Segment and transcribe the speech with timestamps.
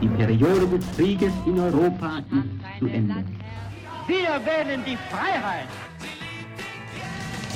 [0.00, 3.24] Die Periode des Krieges in Europa ist zu Ende.
[4.06, 5.68] Wir wählen die Freiheit.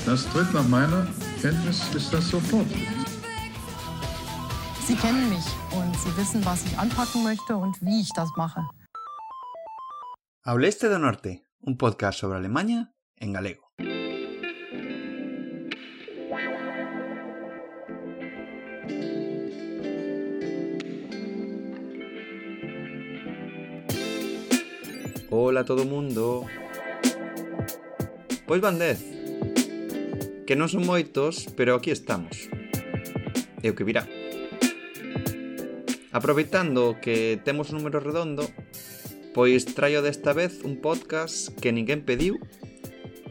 [0.05, 1.07] Das tritt nach meiner
[1.41, 2.67] Kenntnis ist das sofort.
[4.87, 8.61] Sie kennen mich und Sie wissen, was ich anpacken möchte und wie ich das mache.
[10.43, 13.64] Ao Leste do Norte, un podcast sobre Alemanha en galego.
[25.31, 26.45] Hola a todo mundo.
[28.47, 29.01] Pois bandez.
[30.45, 32.53] Que non son moitos, pero aquí estamos.
[33.65, 34.05] E o que virá.
[36.13, 38.45] Aproveitando que temos un número redondo,
[39.33, 42.37] pois traio desta vez un podcast que ninguén pediu,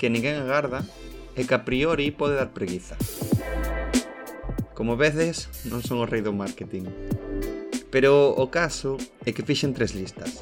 [0.01, 0.81] que ninguén agarda
[1.37, 2.97] e que a priori pode dar preguiza.
[4.73, 6.89] Como veces, non son o rei do marketing.
[7.93, 10.41] Pero o caso é que fixen tres listas.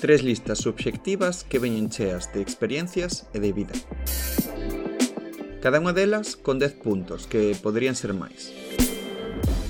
[0.00, 3.72] Tres listas subxectivas que veñen cheas de experiencias e de vida.
[5.64, 8.52] Cada unha delas con 10 puntos, que poderían ser máis.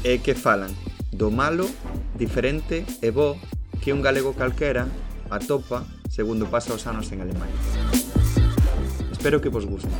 [0.02, 0.74] E que falan
[1.14, 1.70] do malo,
[2.18, 3.38] diferente e bo
[3.78, 4.90] que un galego calquera
[5.30, 7.54] atopa segundo pasa os anos en Alemania.
[9.14, 9.94] Espero que vos guste.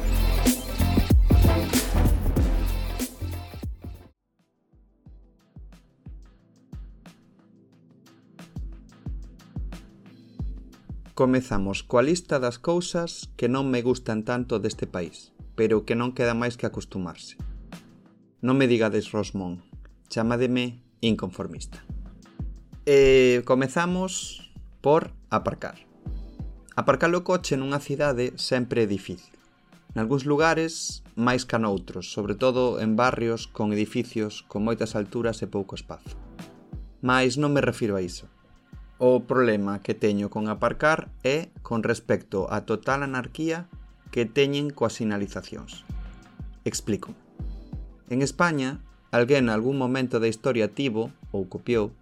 [11.17, 16.13] Comezamos coa lista das cousas que non me gustan tanto deste país, pero que non
[16.13, 17.41] queda máis que acostumarse.
[18.45, 19.65] Non me digades Rosmón,
[20.13, 21.81] chamademe inconformista.
[22.85, 24.45] E comezamos
[24.85, 25.81] por aparcar.
[26.77, 29.41] Aparcar o coche nunha cidade sempre é difícil.
[29.97, 35.49] Nalgúns lugares máis ca noutros, sobre todo en barrios con edificios con moitas alturas e
[35.49, 36.13] pouco espazo.
[37.01, 38.29] Mais non me refiro a iso.
[38.99, 43.69] O problema que teño con aparcar é con respecto á total anarquía
[44.09, 45.85] que teñen coas sinalizacións.
[46.65, 47.13] Explico.
[48.09, 48.81] En España,
[49.13, 51.93] alguén algún momento da historia tivo, ou copiou,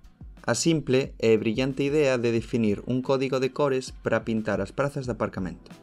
[0.46, 5.10] a simple e brillante idea de definir un código de cores para pintar as prazas
[5.10, 5.74] de aparcamento.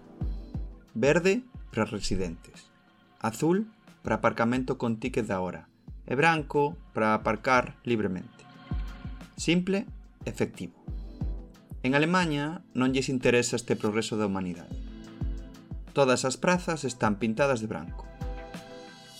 [0.95, 1.43] Verde
[1.75, 2.71] para residentes,
[3.19, 3.67] azul
[3.99, 5.67] para aparcamento con ticket da hora
[6.07, 8.47] e branco para aparcar libremente.
[9.35, 9.89] Simple,
[10.23, 10.79] efectivo.
[11.81, 14.69] En Alemania non lles interesa este progreso da humanidade.
[15.97, 18.05] Todas as prazas están pintadas de branco.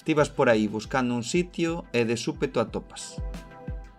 [0.06, 3.18] Ti vas por aí buscando un sitio e de súpeto atopas.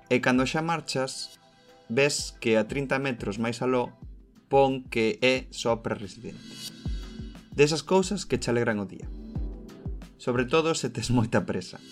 [0.06, 1.42] E cando xa marchas,
[1.90, 3.98] ves que a 30 metros máis aló
[4.46, 6.70] pon que é só para residentes.
[7.50, 9.10] Desas cousas que che alegran o día.
[10.22, 11.82] Sobre todo se tes moita presa.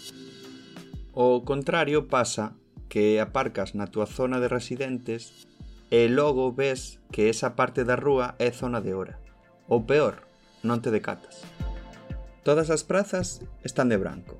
[1.11, 2.55] O contrario pasa
[2.87, 5.50] que aparcas na túa zona de residentes
[5.91, 9.19] e logo ves que esa parte da rúa é zona de hora.
[9.67, 10.23] Ou peor,
[10.63, 11.43] non te decatas.
[12.47, 14.39] Todas as prazas están de branco.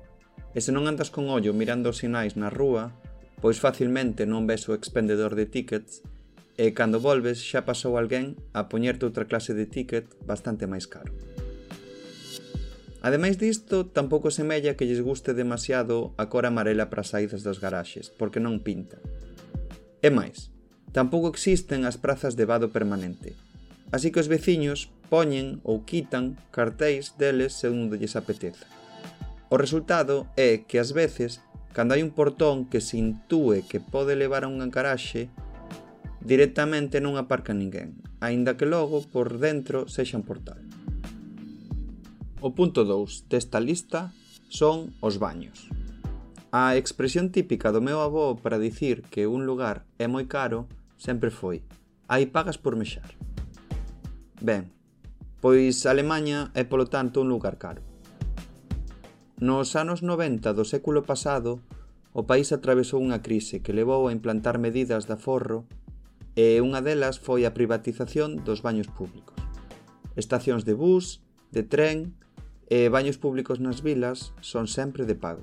[0.55, 2.95] E se non andas con ollo mirando os sinais na rúa,
[3.43, 6.01] pois facilmente non ves o expendedor de tickets
[6.55, 11.11] e cando volves xa pasou alguén a poñerte outra clase de ticket bastante máis caro.
[13.01, 17.57] Ademais disto, tampouco semella que lles guste demasiado a cor amarela para as saídas das
[17.57, 19.01] garaxes, porque non pinta.
[20.05, 20.53] E máis,
[20.91, 23.35] Tampouco existen as prazas de vado permanente.
[23.95, 28.67] Así que os veciños poñen ou quitan cartéis deles segundo lles apeteza.
[29.51, 34.19] O resultado é que ás veces, cando hai un portón que se intúe que pode
[34.19, 35.31] levar a un encaraxe,
[36.23, 40.59] directamente non aparca ninguén, aínda que logo por dentro sexa un portal.
[42.43, 44.11] O punto 2 desta lista
[44.47, 45.67] son os baños.
[46.51, 50.67] A expresión típica do meu avó para dicir que un lugar é moi caro
[51.01, 51.65] sempre foi.
[52.05, 53.09] Hai pagas por mexar.
[54.37, 54.69] Ben,
[55.41, 57.81] pois Alemanha é polo tanto un lugar caro.
[59.41, 61.65] Nos anos 90 do século pasado,
[62.13, 65.65] o país atravesou unha crise que levou a implantar medidas de aforro
[66.37, 69.33] e unha delas foi a privatización dos baños públicos.
[70.13, 72.13] Estacións de bus, de tren
[72.69, 75.41] e baños públicos nas vilas son sempre de pago.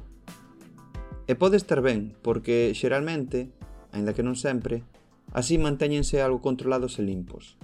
[1.26, 3.50] E pode estar ben, porque xeralmente,
[3.90, 4.86] aínda que non sempre,
[5.32, 7.60] Así mantéñense algo controlados e limpos.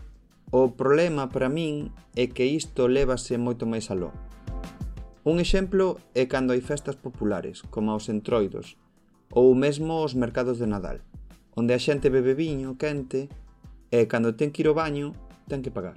[0.53, 4.13] O problema para min é que isto lévase moito máis aló.
[5.25, 8.77] Un exemplo é cando hai festas populares, como os entroidos,
[9.33, 11.01] ou mesmo os mercados de Nadal,
[11.57, 13.33] onde a xente bebe viño quente
[13.89, 15.17] e cando ten que ir ao baño
[15.49, 15.97] ten que pagar.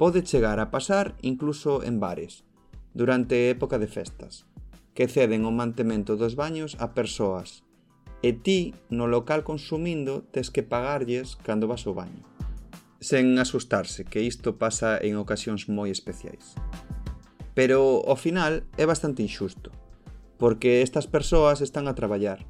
[0.00, 2.48] Pode chegar a pasar incluso en bares,
[2.96, 4.48] durante época de festas,
[4.96, 7.68] que ceden o mantemento dos baños a persoas
[8.20, 12.24] e ti no local consumindo tes que pagarlles cando vas ao baño.
[13.00, 16.52] Sen asustarse, que isto pasa en ocasións moi especiais.
[17.56, 19.72] Pero, ao final, é bastante injusto,
[20.36, 22.44] porque estas persoas están a traballar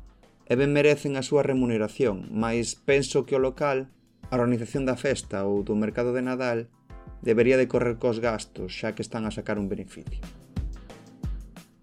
[0.51, 3.87] e ben merecen a súa remuneración, mas penso que o local,
[4.27, 6.67] a organización da festa ou do mercado de Nadal
[7.23, 10.19] debería de correr cos gastos, xa que están a sacar un beneficio.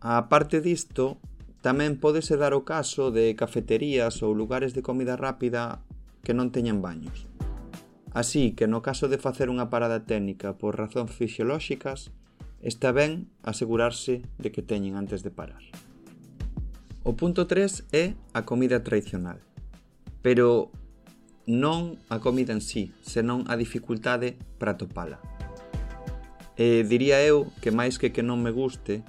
[0.04, 1.24] A parte disto,
[1.65, 5.81] Tamén pódese dar o caso de cafeterías ou lugares de comida rápida
[6.21, 7.25] que non teñan baños.
[8.13, 12.13] Así que no caso de facer unha parada técnica por razóns fisiolóxicas,
[12.62, 15.62] está ben asegurarse de que teñen antes de parar.
[17.07, 19.39] O punto 3 é a comida tradicional.
[20.21, 20.74] Pero
[21.48, 25.24] non a comida en sí, senón a dificultade para topala.
[26.59, 29.06] E diría eu que máis que que non me guste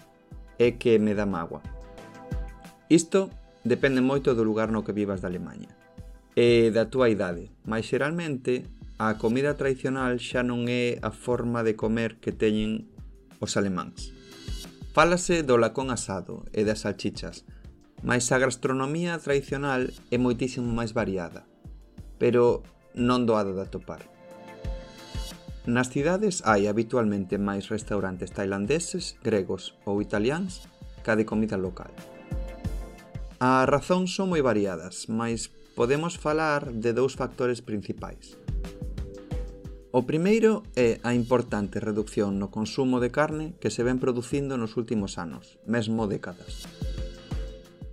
[0.62, 1.77] é que me dá mágoa.
[2.88, 3.28] Isto
[3.68, 5.68] depende moito do lugar no que vivas da Alemanha
[6.32, 8.64] e da túa idade, mas xeralmente
[8.96, 12.88] a comida tradicional xa non é a forma de comer que teñen
[13.44, 14.10] os alemáns.
[14.96, 17.44] Fálase do lacón asado e das salchichas,
[18.00, 21.44] mas a gastronomía tradicional é moitísimo máis variada,
[22.16, 22.64] pero
[22.96, 24.06] non doada de atopar.
[25.68, 30.64] Nas cidades hai habitualmente máis restaurantes tailandeses, gregos ou italiáns
[31.04, 31.92] ca de comida local.
[33.38, 35.46] As razóns son moi variadas, mas
[35.78, 38.34] podemos falar de dous factores principais.
[39.94, 44.74] O primeiro é a importante reducción no consumo de carne que se ven producindo nos
[44.74, 46.66] últimos anos, mesmo décadas.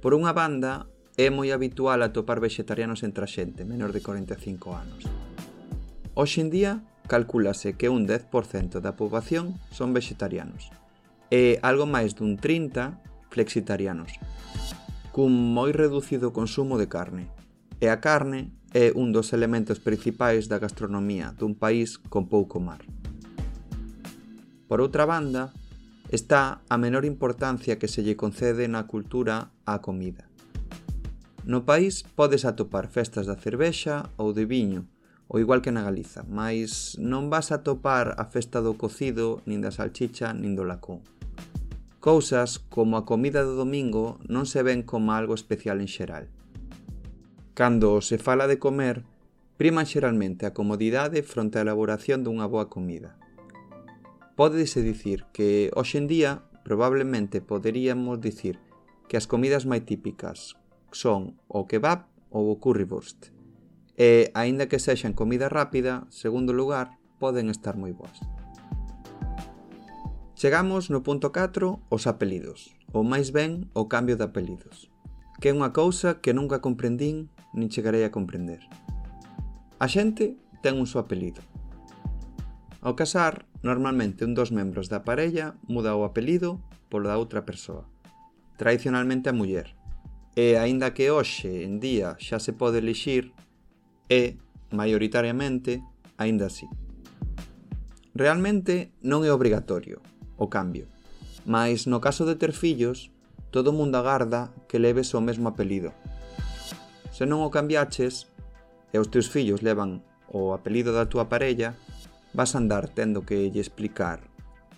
[0.01, 5.05] Por unha banda, é moi habitual atopar vegetarianos entre a xente menor de 45 anos.
[6.17, 10.73] Hoxe en día, calculase que un 10% da poboación son vegetarianos
[11.29, 12.97] e algo máis dun 30
[13.29, 14.09] flexitarianos
[15.15, 17.31] cun moi reducido consumo de carne.
[17.79, 22.83] E a carne é un dos elementos principais da gastronomía dun país con pouco mar.
[24.67, 25.55] Por outra banda,
[26.11, 30.27] está a menor importancia que se lle concede na cultura á comida.
[31.47, 34.83] No país podes atopar festas da cervexa ou de viño,
[35.31, 39.63] ou igual que na Galiza, mas non vas a atopar a festa do cocido, nin
[39.63, 40.99] da salchicha, nin do lacón.
[42.05, 46.29] Cousas como a comida do domingo non se ven como algo especial en xeral.
[47.57, 49.01] Cando se fala de comer,
[49.57, 53.17] priman xeralmente a comodidade fronte á elaboración dunha boa comida.
[54.37, 58.61] Pódese dicir que hoxe en día probablemente poderíamos dicir
[59.09, 60.61] que as comidas máis típicas
[60.93, 63.33] son o kebab ou o currywurst.
[63.97, 68.21] E, aínda que sexan comida rápida, segundo lugar, poden estar moi boas.
[70.35, 74.91] Chegamos no punto 4, os apelidos, ou máis ben, o cambio de apelidos,
[75.39, 78.59] que é unha cousa que nunca comprendín nin chegarei a comprender.
[79.79, 81.39] A xente ten un só apelido.
[82.83, 86.59] Ao casar, normalmente un dos membros da parella muda o apelido
[86.91, 87.87] polo da outra persoa,
[88.59, 89.71] tradicionalmente a muller,
[90.35, 93.31] e aínda que hoxe en día xa se pode elixir,
[94.11, 94.35] é,
[94.67, 95.79] maioritariamente,
[96.19, 96.67] aínda así.
[98.11, 100.03] Realmente non é obrigatorio,
[100.37, 100.87] o cambio.
[101.45, 103.11] Mais no caso de ter fillos,
[103.51, 105.93] todo mundo agarda que leves o mesmo apelido.
[107.15, 108.27] Se non o cambiaches,
[108.91, 111.75] e os teus fillos levan o apelido da túa parella,
[112.35, 114.19] vas andar tendo que lle explicar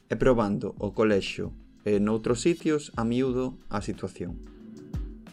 [0.10, 1.51] e probando o colexo
[1.88, 4.38] e noutros sitios a miúdo a situación.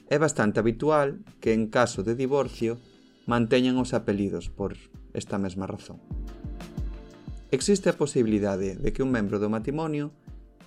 [0.08, 2.80] É bastante habitual que en caso de divorcio
[3.26, 4.76] manteñan os apelidos por
[5.12, 6.00] esta mesma razón.
[7.50, 10.12] Existe a posibilidade de que un membro do matrimonio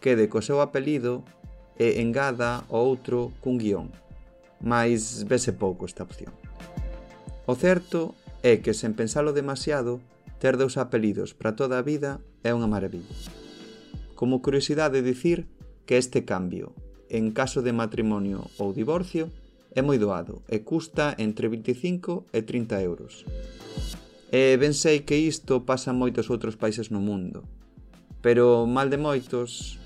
[0.02, 1.24] quede co seu apelido
[1.78, 3.94] e engada o outro cun guión,
[4.62, 6.34] mas vese pouco esta opción.
[7.46, 10.02] O certo é que sen pensalo demasiado,
[10.42, 13.14] ter dous apelidos para toda a vida é unha maravilla.
[14.18, 15.46] Como curiosidade dicir
[15.86, 16.74] que este cambio,
[17.10, 19.30] en caso de matrimonio ou divorcio,
[19.78, 23.24] é moi doado e custa entre 25 e 30 euros.
[24.34, 27.46] E ben sei que isto pasa en moitos outros países no mundo,
[28.20, 29.80] pero mal de moitos,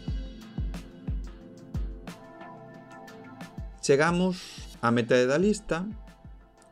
[3.91, 4.39] Chegamos
[4.79, 5.83] á metade da lista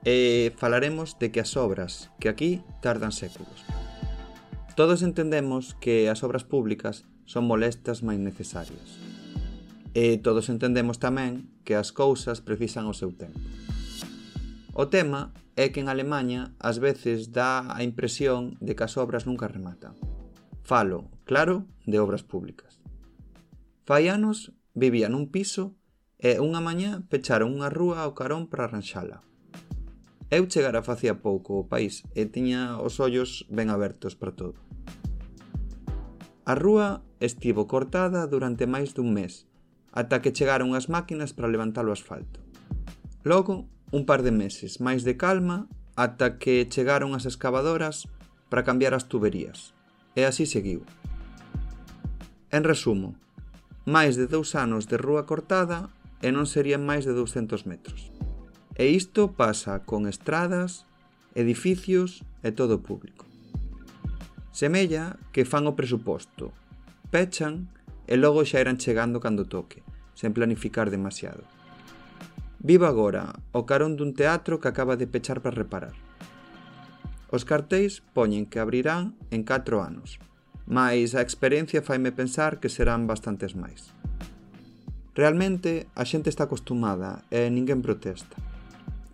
[0.07, 3.67] e falaremos de que as obras que aquí tardan séculos.
[4.79, 9.03] Todos entendemos que as obras públicas son molestas máis necesarias.
[9.91, 13.35] E todos entendemos tamén que as cousas precisan o seu tempo.
[14.71, 19.27] O tema é que en Alemanha ás veces dá a impresión de que as obras
[19.27, 19.91] nunca rematan.
[20.63, 22.79] Falo, claro, de obras públicas.
[23.83, 25.75] Fai anos vivía nun piso
[26.19, 29.23] e unha mañá pecharon unha rúa ao carón para arranxala.
[30.29, 34.59] Eu chegara facía pouco o país e tiña os ollos ben abertos para todo.
[36.43, 39.47] A rúa estivo cortada durante máis dun mes,
[39.95, 42.43] ata que chegaron as máquinas para levantar o asfalto.
[43.23, 48.05] Logo, un par de meses máis de calma ata que chegaron as excavadoras
[48.51, 49.73] para cambiar as tuberías.
[50.19, 50.83] E así seguiu.
[52.51, 53.15] En resumo,
[53.87, 58.11] máis de dous anos de rúa cortada e non serían máis de 200 metros.
[58.79, 60.87] E isto pasa con estradas,
[61.35, 63.27] edificios e todo o público.
[64.55, 66.51] Semella que fan o presuposto,
[67.11, 67.71] pechan
[68.07, 69.83] e logo xa eran chegando cando toque,
[70.15, 71.43] sen planificar demasiado.
[72.59, 75.95] Vivo agora o carón dun teatro que acaba de pechar para reparar.
[77.31, 80.19] Os cartéis poñen que abrirán en 4 anos,
[80.67, 83.95] mas a experiencia faime pensar que serán bastantes máis.
[85.19, 88.39] Realmente a xente está acostumada e ninguén protesta.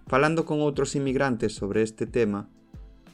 [0.06, 2.46] Falando con outros inmigrantes sobre este tema,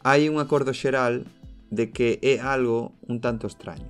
[0.04, 1.24] hai un acordo xeral
[1.72, 3.88] de que é algo un tanto extraño.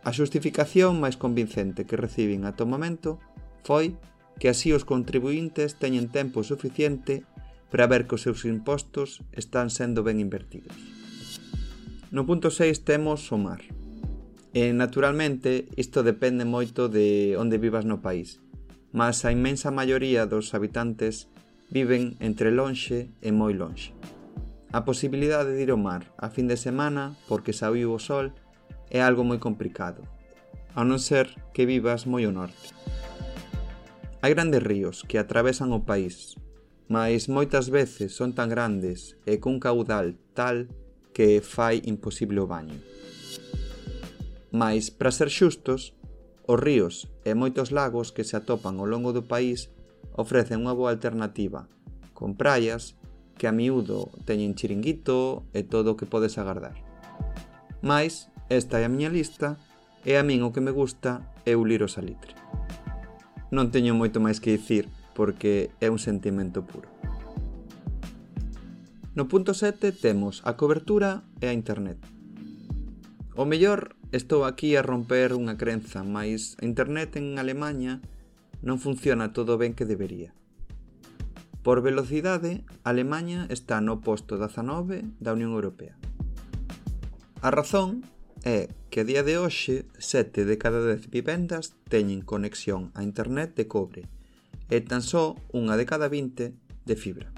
[0.00, 3.20] A xustificación máis convincente que reciben ato momento
[3.68, 4.00] foi
[4.40, 7.28] que así os contribuintes teñen tempo suficiente
[7.68, 10.72] para ver que os seus impostos están sendo ben invertidos.
[12.16, 13.60] No punto 6 temos o mar.
[14.54, 18.40] E, naturalmente, isto depende moito de onde vivas no país,
[18.92, 21.28] mas a inmensa maioría dos habitantes
[21.68, 23.92] viven entre lonxe e moi lonxe.
[24.72, 28.32] A posibilidade de ir ao mar a fin de semana, porque saíu o sol,
[28.88, 30.04] é algo moi complicado,
[30.72, 32.72] a non ser que vivas moi ao norte.
[34.24, 36.40] Hai grandes ríos que atravesan o país,
[36.88, 40.72] mas moitas veces son tan grandes e cun caudal tal
[41.12, 42.97] que fai imposible o baño.
[44.50, 45.92] Mais, para ser xustos,
[46.48, 49.68] os ríos e moitos lagos que se atopan ao longo do país
[50.16, 51.68] ofrecen unha boa alternativa,
[52.16, 52.96] con praias
[53.36, 56.80] que a miúdo teñen chiringuito e todo o que podes agardar.
[57.84, 59.60] Mais, esta é a miña lista
[60.08, 62.32] e a min o que me gusta é o liro salitre.
[63.52, 66.88] Non teño moito máis que dicir porque é un sentimento puro.
[69.12, 72.00] No punto 7 temos a cobertura e a internet.
[73.34, 78.00] O mellor Estou aquí a romper unha crenza, mas a internet en Alemania
[78.64, 80.32] non funciona todo ben que debería.
[81.60, 86.00] Por velocidade, Alemania está no posto 19 da Unión Europea.
[87.44, 88.00] A razón
[88.48, 93.52] é que a día de hoxe 7 de cada 10 vivendas teñen conexión a internet
[93.60, 94.08] de cobre
[94.72, 97.28] e tan só unha de cada 20 de fibra.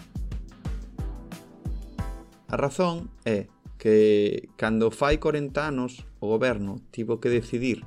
[2.46, 7.82] A razón é que cando fai 40 anos o goberno tivo que decidir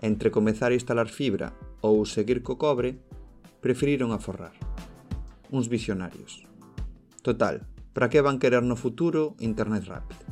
[0.00, 3.00] entre comezar a instalar fibra ou seguir co cobre,
[3.60, 4.54] preferiron aforrar.
[5.50, 6.44] Uns visionarios.
[7.22, 10.22] Total, para que van querer no futuro internet rápido?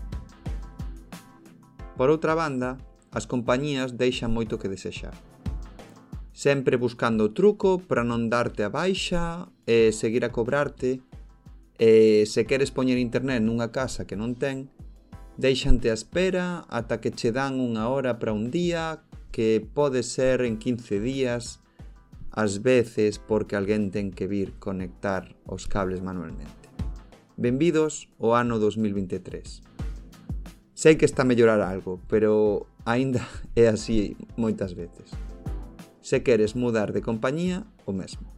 [1.97, 2.77] Por outra banda,
[3.15, 5.15] as compañías deixan moito que desexar.
[6.35, 10.99] Sempre buscando o truco para non darte a baixa e seguir a cobrarte
[11.79, 14.74] e se queres poñer internet nunha casa que non ten,
[15.37, 19.03] Deixante a espera ata que che dan unha hora para un día
[19.35, 21.59] que pode ser en 15 días,
[22.31, 26.71] ás veces porque alguén ten que vir conectar os cables manualmente.
[27.35, 29.59] Benvidos ao ano 2023.
[30.79, 33.27] Sei que está a mellorar algo, pero aínda
[33.59, 35.11] é así moitas veces.
[35.99, 38.31] Se queres mudar de compañía, o mesmo.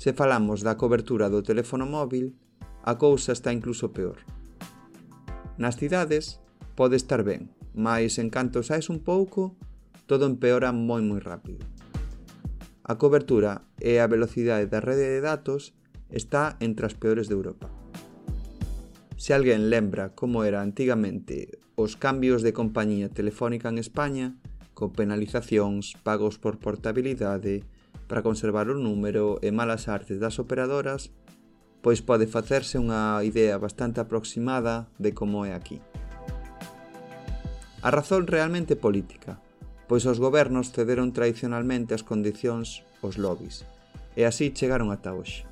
[0.00, 2.32] Se falamos da cobertura do teléfono móvil,
[2.80, 4.35] a cousa está incluso peor.
[5.56, 6.40] Nas cidades
[6.76, 9.56] pode estar ben, mas en canto saes un pouco,
[10.04, 11.64] todo empeora moi moi rápido.
[12.84, 15.74] A cobertura e a velocidade da rede de datos
[16.12, 17.66] está entre as peores de Europa.
[19.16, 24.36] Se alguén lembra como era antigamente os cambios de compañía telefónica en España,
[24.76, 27.64] con penalizacións, pagos por portabilidade,
[28.06, 31.10] para conservar o número e malas artes das operadoras,
[31.86, 35.78] pois pode facerse unha idea bastante aproximada de como é aquí.
[37.78, 39.38] A razón realmente política,
[39.86, 43.62] pois os gobernos cederon tradicionalmente as condicións aos lobbies,
[44.18, 45.46] e así chegaron ata hoxe.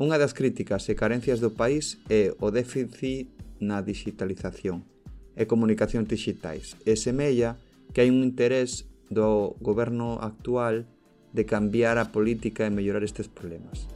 [0.00, 3.28] Unha das críticas e carencias do país é o déficit
[3.60, 4.88] na digitalización
[5.36, 7.60] e comunicacións digitais, e semella
[7.92, 10.88] que hai un interés do goberno actual
[11.36, 13.92] de cambiar a política e mellorar estes problemas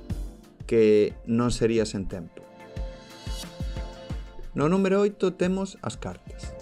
[0.69, 2.45] que non sería sen tempo.
[4.53, 6.53] No número 8 temos as cartas.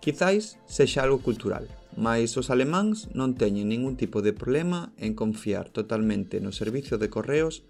[0.00, 5.68] Quizáis sexa algo cultural, mas os alemáns non teñen ningún tipo de problema en confiar
[5.68, 7.68] totalmente no servicio de correos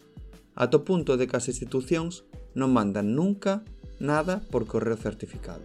[0.54, 3.66] ata o punto de que as institucións non mandan nunca
[3.98, 5.64] nada por correo certificado.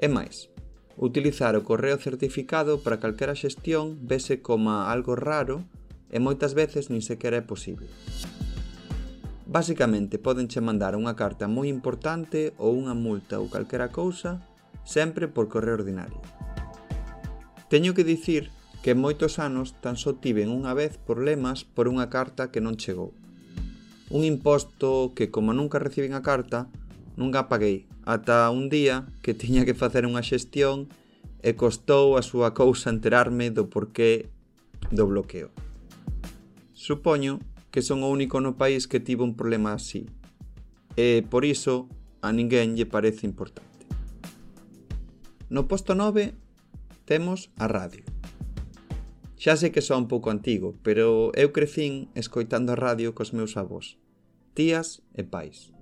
[0.00, 0.50] E máis,
[0.98, 5.62] utilizar o correo certificado para calquera xestión vese como algo raro
[6.10, 7.86] e moitas veces nin sequera é posible.
[9.52, 14.40] Básicamente, podenche mandar unha carta moi importante ou unha multa ou calquera cousa,
[14.80, 16.16] sempre por correo ordinario.
[17.68, 18.48] Teño que dicir
[18.80, 22.80] que en moitos anos tan só tiven unha vez problemas por unha carta que non
[22.80, 23.12] chegou.
[24.08, 26.72] Un imposto que, como nunca recibín a carta,
[27.20, 30.88] nunca paguei, ata un día que tiña que facer unha xestión
[31.44, 34.32] e costou a súa cousa enterarme do porqué
[34.88, 35.52] do bloqueo.
[36.72, 40.06] Supoño que son o único no país que tivo un problema así.
[40.94, 41.88] E, por iso,
[42.20, 43.88] a ninguén lle parece importante.
[45.48, 46.36] No posto 9
[47.08, 48.04] temos a radio.
[49.40, 53.58] Xa sei que son un pouco antigo, pero eu crecín escoitando a radio cos meus
[53.58, 53.98] avós,
[54.54, 55.74] tías e pais.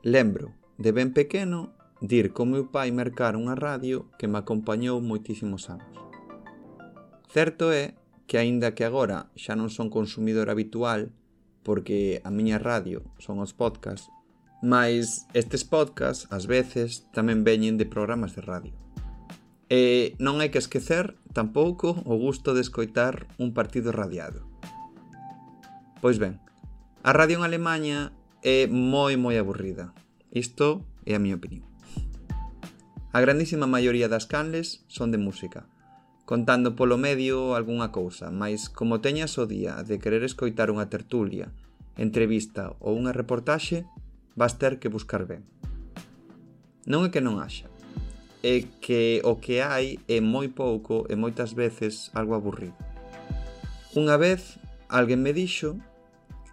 [0.00, 5.68] Lembro, de ben pequeno, dir co meu pai mercar unha radio que me acompañou moitísimos
[5.68, 5.92] anos.
[7.28, 11.10] Certo é que aínda que agora xa non son consumidor habitual,
[11.64, 14.12] porque a miña radio son os podcasts,
[14.60, 18.76] mas estes podcasts ás veces tamén veñen de programas de radio.
[19.72, 24.44] E non hai que esquecer tampouco o gusto de escoitar un partido radiado.
[26.04, 26.36] Pois ben,
[27.00, 28.12] a radio en Alemanha
[28.44, 29.96] é moi moi aburrida.
[30.28, 31.64] Isto é a miña opinión.
[33.16, 35.64] A grandísima maioría das canles son de música,
[36.28, 41.48] contando polo medio algunha cousa, mas como teñas o día de querer escoitar unha tertulia,
[41.96, 43.88] entrevista ou unha reportaxe,
[44.36, 45.48] vas ter que buscar ben.
[46.84, 47.72] Non é que non haxa,
[48.44, 52.76] é que o que hai é moi pouco e moitas veces algo aburrido.
[53.96, 54.60] Unha vez
[54.92, 55.80] alguén me dixo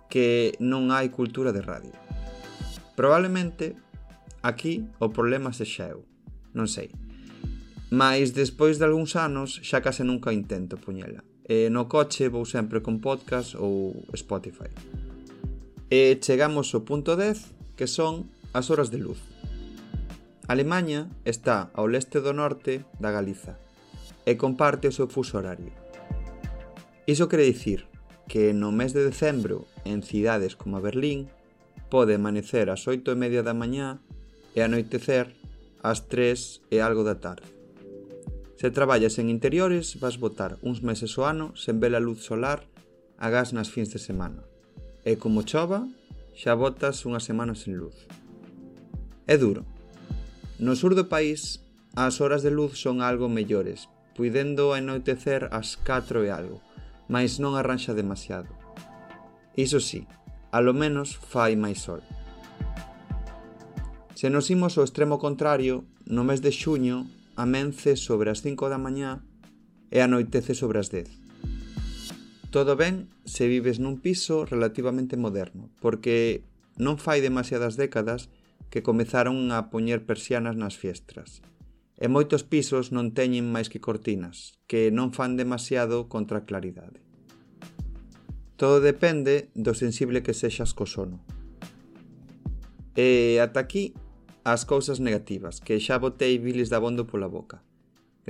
[0.07, 1.91] que non hai cultura de radio.
[2.95, 3.75] Probablemente
[4.39, 6.07] aquí o problema sexa eu,
[6.55, 6.95] non sei.
[7.89, 11.21] Mas despois de algúns anos xa case nunca intento poñela.
[11.45, 14.73] E no coche vou sempre con podcast ou Spotify.
[15.93, 18.25] E chegamos ao punto 10, que son
[18.57, 19.21] as horas de luz.
[20.49, 23.57] Alemanha está ao leste do norte da Galiza
[24.25, 25.69] e comparte o seu fuso horario.
[27.05, 27.85] Iso quere dicir
[28.27, 31.29] que no mes de decembro en cidades como Berlín
[31.93, 34.01] pode amanecer ás 8 e media da mañá
[34.57, 35.37] e anoitecer
[35.85, 37.54] ás 3 e algo da tarde.
[38.65, 42.65] Se traballas en interiores, vas botar uns meses o ano sen ver a luz solar
[43.21, 44.41] a gas nas fins de semana.
[45.05, 45.85] E como chova,
[46.33, 47.93] xa botas unha semana sen luz.
[49.29, 49.69] É duro.
[50.57, 51.61] No sur do país,
[51.93, 53.85] as horas de luz son algo mellores,
[54.17, 56.57] puidendo anoitecer ás 4 e algo,
[57.05, 58.49] mas non arranxa demasiado.
[59.53, 60.09] Iso sí,
[60.49, 62.01] alo menos fai máis sol.
[64.17, 68.79] Se nos imos ao extremo contrario, no mes de xuño amence sobre as 5 da
[68.79, 69.23] mañá
[69.91, 71.07] e anoitece sobre as 10.
[72.49, 76.47] Todo ben se vives nun piso relativamente moderno, porque
[76.79, 78.31] non fai demasiadas décadas
[78.71, 81.43] que comezaron a poñer persianas nas fiestras.
[81.95, 86.99] E moitos pisos non teñen máis que cortinas, que non fan demasiado contra a claridade.
[88.55, 91.19] Todo depende do sensible que sexas co sono.
[92.95, 93.91] E ata aquí
[94.45, 97.65] as cousas negativas, que xa botei bilis da bondo pola boca.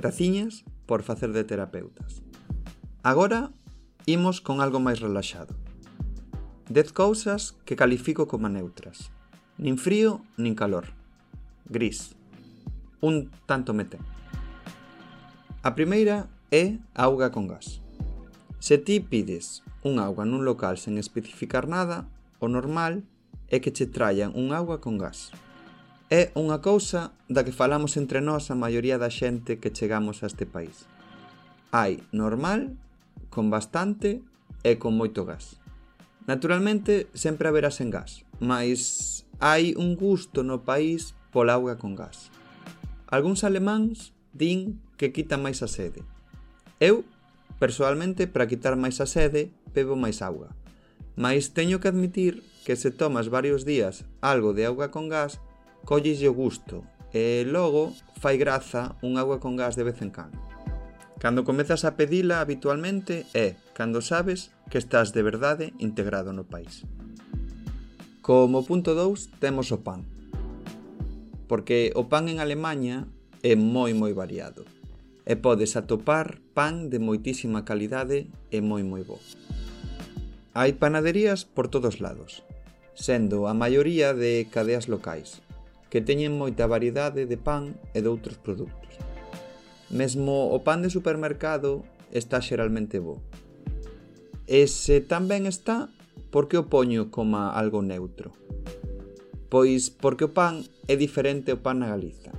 [0.00, 2.24] Graciñas por facer de terapeutas.
[3.04, 3.52] Agora,
[4.08, 5.52] imos con algo máis relaxado.
[6.72, 9.12] Dez cousas que califico como neutras.
[9.60, 10.96] Nin frío, nin calor.
[11.68, 12.16] Gris.
[13.04, 14.00] Un tanto mete.
[15.60, 17.84] A primeira é auga con gas.
[18.56, 22.08] Se ti pides un auga nun local sen especificar nada,
[22.40, 23.04] o normal
[23.52, 25.28] é que che traian un auga con gas.
[26.06, 30.30] É unha cousa da que falamos entre nós a maioría da xente que chegamos a
[30.30, 30.86] este país.
[31.74, 32.78] Hai normal,
[33.26, 34.22] con bastante
[34.62, 35.58] e con moito gas.
[36.30, 42.30] Naturalmente, sempre haberá sen gas, mas hai un gusto no país pola auga con gas.
[43.10, 46.06] Algúns alemáns din que quita máis a sede.
[46.78, 47.02] Eu,
[47.58, 50.54] persoalmente, para quitar máis a sede, bebo máis auga.
[51.18, 55.42] Mas teño que admitir que se tomas varios días algo de auga con gas,
[55.84, 60.38] colles o gusto e logo fai graza un agua con gas de vez en cando.
[61.18, 66.84] Cando comezas a pedila habitualmente é cando sabes que estás de verdade integrado no país.
[68.20, 70.04] Como punto 2 temos o pan.
[71.48, 73.08] Porque o pan en Alemanha
[73.40, 74.66] é moi moi variado
[75.26, 79.18] e podes atopar pan de moitísima calidade e moi moi bo.
[80.54, 82.46] Hai panaderías por todos lados,
[82.94, 85.42] sendo a maioría de cadeas locais,
[85.96, 89.00] que teñen moita variedade de pan e de outros produtos.
[89.88, 93.24] Mesmo o pan de supermercado está xeralmente bo.
[94.44, 95.88] E se está,
[96.28, 98.36] por que o poño como algo neutro?
[99.48, 102.36] Pois porque o pan é diferente ao pan na Galiza.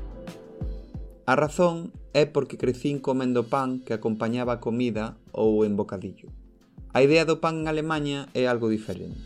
[1.26, 6.30] A razón é porque crecín comendo pan que acompañaba a comida ou en bocadillo.
[6.94, 9.26] A idea do pan en Alemanha é algo diferente.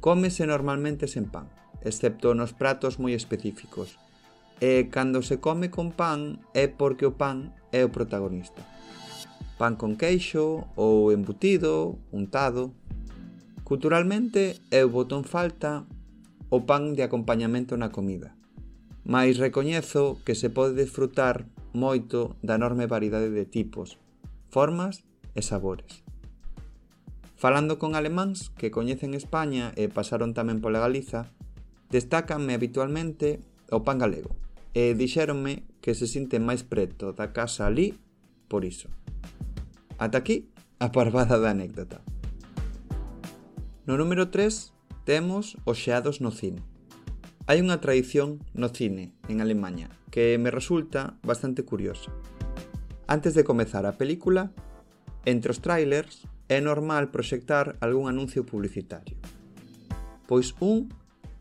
[0.00, 3.96] Cómese normalmente sen pan excepto nos pratos moi específicos.
[4.60, 8.60] E cando se come con pan é porque o pan é o protagonista.
[9.56, 12.76] Pan con queixo ou embutido, untado.
[13.64, 15.88] Culturalmente eu boto en falta
[16.50, 18.36] o pan de acompañamento na comida.
[19.06, 23.96] Mais recoñezo que se pode desfrutar moito da enorme variedade de tipos,
[24.50, 26.02] formas e sabores.
[27.40, 31.32] Falando con alemáns que coñecen España e pasaron tamén pola Galiza,
[31.90, 34.34] destacanme habitualmente o pan galego
[34.74, 37.98] e dixéronme que se sinte máis preto da casa ali
[38.46, 38.88] por iso.
[39.98, 42.00] Ata aquí a parvada da anécdota.
[43.84, 44.70] No número 3
[45.04, 46.62] temos os xeados no cine.
[47.50, 52.14] Hai unha tradición no cine en Alemanha que me resulta bastante curiosa.
[53.10, 54.54] Antes de comezar a película,
[55.26, 59.18] entre os trailers é normal proxectar algún anuncio publicitario.
[60.30, 60.94] Pois un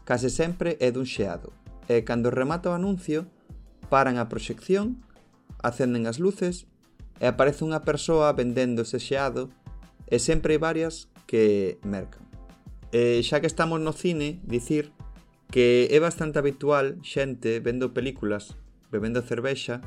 [0.10, 1.54] case sempre é dun xeado,
[1.86, 3.30] e cando remata o anuncio,
[3.94, 5.06] paran a proxección,
[5.62, 6.66] acenden as luces
[7.22, 9.54] e aparece unha persoa vendendo ese xeado
[10.10, 12.26] e sempre hai varias que mercan.
[12.90, 14.90] E xa que estamos no cine, dicir
[15.54, 18.58] que é bastante habitual xente vendo películas,
[18.90, 19.86] bebendo cervexa,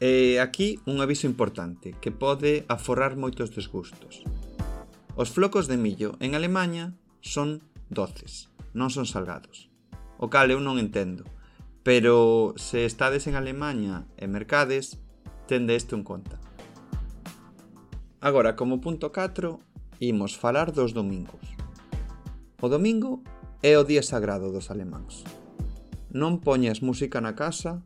[0.00, 4.24] e aquí un aviso importante que pode aforrar moitos desgustos.
[5.12, 7.60] Os flocos de millo en Alemania son
[7.92, 9.72] doces non son salgados.
[10.16, 11.24] O cal eu non entendo.
[11.82, 15.02] Pero se estades en Alemanha e mercades,
[15.50, 16.38] tende isto en conta.
[18.22, 19.58] Agora, como punto 4,
[19.98, 21.42] imos falar dos domingos.
[22.62, 23.22] O domingo
[23.62, 25.26] é o día sagrado dos alemáns.
[26.14, 27.82] Non poñas música na casa,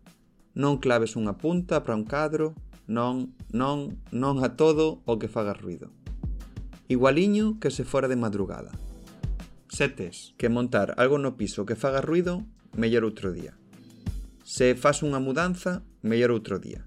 [0.53, 2.53] non claves unha punta para un cadro,
[2.85, 5.88] non, non, non a todo o que faga ruido.
[6.88, 8.77] Igualiño que se fora de madrugada.
[9.68, 12.46] Se tes que montar algo no piso que faga ruido,
[12.79, 13.59] mellor outro día.
[14.46, 16.87] Se faz unha mudanza, mellor outro día.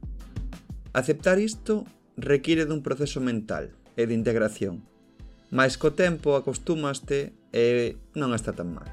[0.96, 1.84] Aceptar isto
[2.16, 4.88] require dun proceso mental e de integración,
[5.52, 8.88] mas co tempo acostumaste e non está tan mal.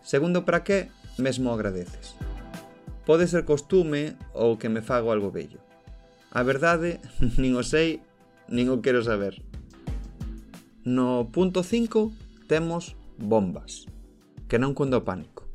[0.00, 0.88] Segundo para que,
[1.20, 2.16] mesmo agradeces.
[3.04, 5.60] Pode ser costume ou que me fago algo bello.
[6.32, 7.02] A verdade,
[7.40, 8.00] nin o sei,
[8.48, 9.36] nin o quero saber.
[10.86, 13.86] No punto 5, temos bombas,
[14.50, 15.46] que non cunda o pánico.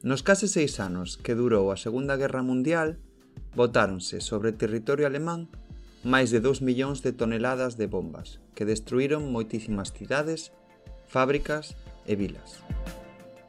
[0.00, 2.96] Nos case seis anos que durou a Segunda Guerra Mundial,
[3.52, 5.52] botáronse sobre territorio alemán
[6.08, 10.56] máis de 2 millóns de toneladas de bombas, que destruíron moitísimas cidades,
[11.04, 11.76] fábricas
[12.08, 12.64] e vilas.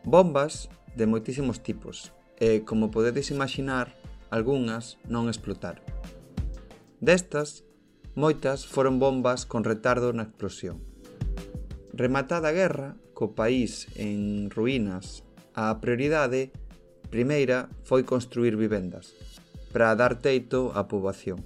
[0.03, 0.67] Bombas
[0.99, 3.95] de moitísimos tipos, e, como podedes imaginar,
[4.27, 5.87] algunhas non explotaron.
[6.99, 7.63] Destas,
[8.11, 10.86] moitas foron bombas con retardo na explosión,
[11.97, 15.25] Rematada a guerra, co país en ruínas,
[15.57, 16.53] a prioridade
[17.09, 19.17] primeira foi construir vivendas
[19.73, 21.41] para dar teito á poboación.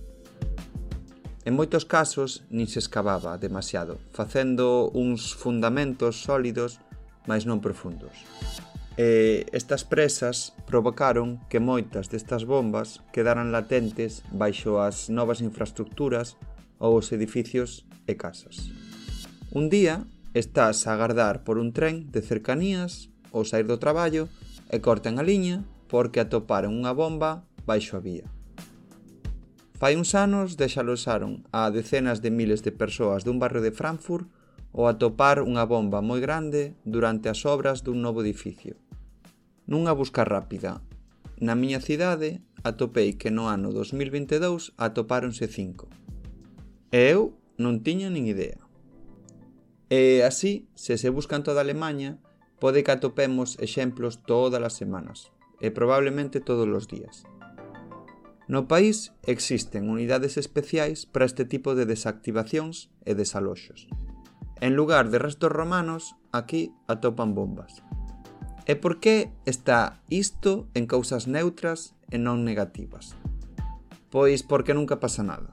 [1.47, 6.83] En moitos casos nin se escavaba demasiado, facendo uns fundamentos sólidos
[7.31, 8.11] mas non profundos.
[8.99, 16.35] E estas presas provocaron que moitas destas bombas quedaran latentes baixo as novas infraestructuras
[16.75, 18.67] ou os edificios e casas.
[19.55, 24.31] Un día, Estás a agardar por un tren de cercanías ou sair do traballo
[24.71, 28.31] e cortan a liña porque atoparon unha bomba baixo a vía.
[29.75, 34.23] Fai uns anos deixalosaron a decenas de miles de persoas dun barrio de Frankfurt
[34.71, 38.79] ou atopar unha bomba moi grande durante as obras dun novo edificio.
[39.67, 40.79] Nunha busca rápida,
[41.43, 45.91] na miña cidade atopei que no ano 2022 atopáronse cinco.
[46.87, 48.60] E eu non tiña nin idea.
[49.91, 52.15] E así, se se buscan toda Alemania,
[52.63, 57.27] pode que atopemos exemplos todas as semanas, e probablemente todos os días.
[58.47, 63.91] No país existen unidades especiais para este tipo de desactivacións e desaloxos.
[64.63, 67.83] En lugar de restos romanos, aquí atopan bombas.
[68.63, 73.19] E por que está isto en causas neutras e non negativas?
[74.07, 75.51] Pois porque nunca pasa nada.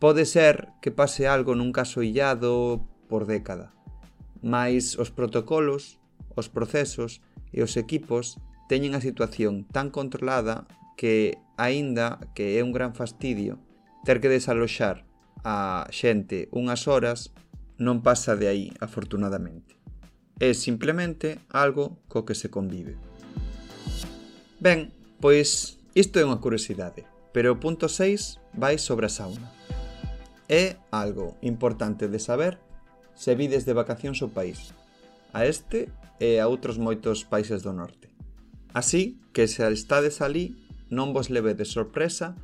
[0.00, 3.72] Pode ser que pase algo nun caso illado por década.
[4.42, 5.98] Mais os protocolos,
[6.34, 7.22] os procesos
[7.54, 8.36] e os equipos
[8.68, 10.66] teñen a situación tan controlada
[10.98, 13.62] que, aínda que é un gran fastidio,
[14.04, 15.06] ter que desaloxar
[15.46, 17.30] a xente unhas horas
[17.78, 19.78] non pasa de aí, afortunadamente.
[20.42, 22.98] É simplemente algo co que se convive.
[24.58, 24.90] Ben,
[25.22, 29.48] pois isto é unha curiosidade, pero o punto 6 vai sobre a sauna.
[30.48, 32.65] É algo importante de saber
[33.16, 34.76] se vides de vacacións o país,
[35.32, 35.88] a este
[36.20, 38.12] e a outros moitos países do norte.
[38.76, 40.54] Así que se estades ali,
[40.92, 42.36] non vos leve de sorpresa,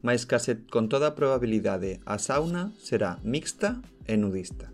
[0.00, 4.72] mas case con toda a probabilidade a sauna será mixta e nudista.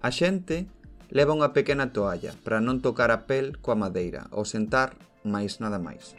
[0.00, 0.66] A xente
[1.12, 5.78] leva unha pequena toalla para non tocar a pel coa madeira ou sentar máis nada
[5.78, 6.16] máis.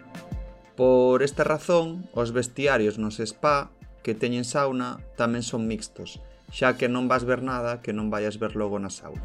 [0.78, 3.74] Por esta razón, os vestiarios nos spa
[4.06, 6.22] que teñen sauna tamén son mixtos
[6.52, 9.24] xa que non vas ver nada que non vayas ver logo na sauna.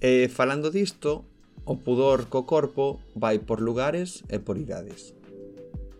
[0.00, 1.24] E falando disto,
[1.64, 5.16] o pudor co corpo vai por lugares e por idades.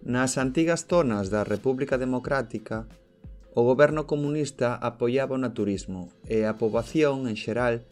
[0.04, 2.88] Nas antigas zonas da República Democrática,
[3.52, 7.84] o goberno comunista apoiaba o naturismo e a poboación en xeral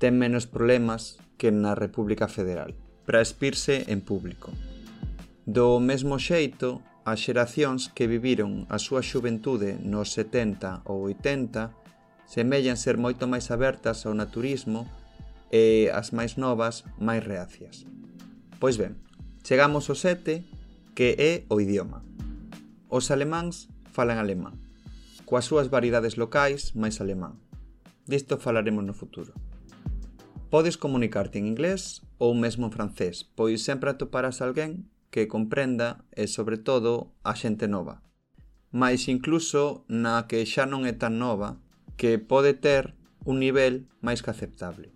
[0.00, 2.74] ten menos problemas que na República Federal
[3.06, 4.50] para expirse en público.
[5.46, 11.81] Do mesmo xeito, as xeracións que viviron a súa xuventude nos 70 ou 80
[12.32, 14.88] semellan ser moito máis abertas ao naturismo
[15.52, 17.84] e as máis novas máis reacias.
[18.56, 18.96] Pois ben,
[19.44, 20.40] chegamos ao 7,
[20.96, 22.00] que é o idioma.
[22.88, 24.56] Os alemáns falan alemán,
[25.28, 27.36] coas súas variedades locais máis alemán.
[28.08, 29.36] Disto falaremos no futuro.
[30.48, 36.24] Podes comunicarte en inglés ou mesmo en francés, pois sempre atoparás alguén que comprenda e,
[36.24, 38.00] sobre todo, a xente nova.
[38.72, 41.60] Mais incluso na que xa non é tan nova,
[42.02, 44.90] que pode ter un nivel máis que aceptable.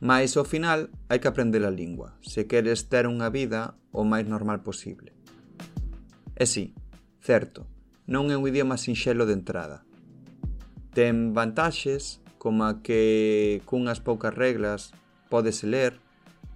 [0.00, 4.24] Mais ao final hai que aprender a lingua, se queres ter unha vida o máis
[4.24, 5.12] normal posible.
[6.32, 6.80] E si, sí,
[7.20, 7.68] certo,
[8.08, 9.84] non é un idioma sinxelo de entrada.
[10.96, 14.96] Ten vantaxes como a que cunhas poucas reglas
[15.28, 16.00] podes ler,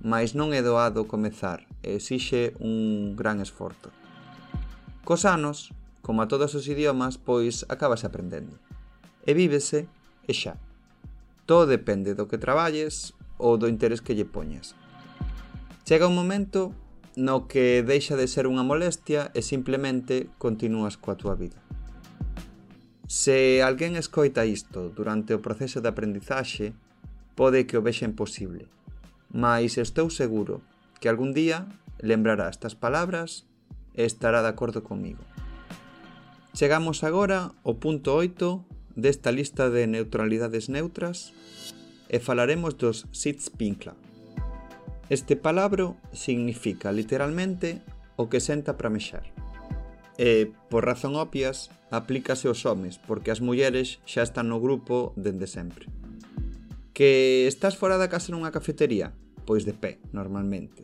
[0.00, 3.92] mas non é doado comezar e exixe un gran esforzo.
[5.04, 8.56] Cos anos, como a todos os idiomas, pois acabas aprendendo
[9.28, 9.84] e vívese
[10.24, 10.56] e xa.
[11.44, 14.72] Todo depende do que traballes ou do interés que lle poñas.
[15.84, 16.72] Chega un momento
[17.12, 21.60] no que deixa de ser unha molestia e simplemente continúas coa túa vida.
[23.04, 26.72] Se alguén escoita isto durante o proceso de aprendizaxe,
[27.36, 28.64] pode que o vexa imposible,
[29.28, 30.64] Mas estou seguro
[31.00, 31.68] que algún día
[32.00, 33.44] lembrará estas palabras
[33.92, 35.20] e estará de acordo comigo.
[36.56, 41.30] Chegamos agora ao punto 8 desta lista de neutralidades neutras
[42.10, 43.94] e falaremos dos Sitzpinkler.
[45.06, 47.80] Este palabro significa literalmente
[48.18, 49.30] o que senta para mexer.
[50.18, 55.46] E, por razón obvias, aplícase aos homes, porque as mulleres xa están no grupo dende
[55.46, 55.86] sempre.
[56.90, 59.14] Que estás fora da casa nunha cafetería?
[59.46, 60.82] Pois de pé, normalmente.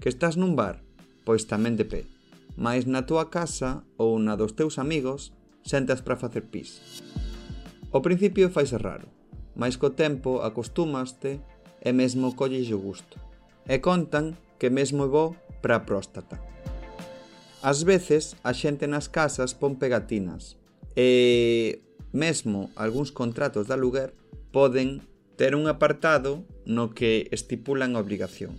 [0.00, 0.80] Que estás nun bar?
[1.28, 2.08] Pois tamén de pé.
[2.56, 6.80] Mais na túa casa ou na dos teus amigos, sentas para facer pis.
[7.90, 9.10] Ao principio faise raro,
[9.58, 11.42] mais co tempo acostúmaste
[11.82, 13.18] e mesmo colles o gusto.
[13.66, 16.38] E contan que mesmo é bo para a próstata.
[17.58, 20.54] Ás veces a xente nas casas pon pegatinas
[20.94, 21.82] e
[22.14, 24.14] mesmo algúns contratos de aluguer
[24.54, 25.02] poden
[25.34, 28.54] ter un apartado no que estipulan a obligación.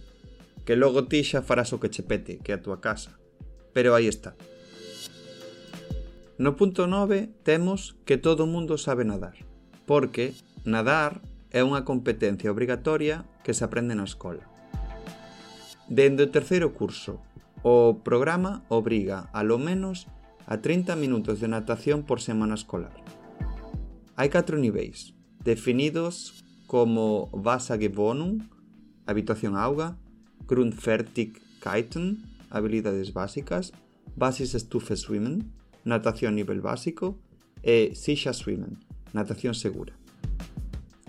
[0.67, 3.15] Que logo ti xa farás o que che pete, que é a tua casa.
[3.72, 4.36] Pero aí está.
[6.42, 9.38] No punto 9 temos que todo mundo sabe nadar,
[9.86, 10.34] porque
[10.66, 11.22] nadar
[11.54, 14.50] é unha competencia obrigatoria que se aprende na escola.
[15.86, 17.22] Dende o terceiro curso,
[17.62, 20.10] o programa obriga a lo menos
[20.50, 22.98] a 30 minutos de natación por semana escolar.
[24.18, 25.14] Hai 4 niveis,
[25.46, 28.50] definidos como Wassergewohnung,
[29.06, 29.94] habitación auga,
[30.50, 32.18] Grundfertigkeiten,
[32.50, 33.78] habilidades básicas,
[34.18, 37.17] Basisstufe Schwimmen, natación nivel básico
[37.62, 38.82] e Sisha Swimming,
[39.13, 39.94] natación segura.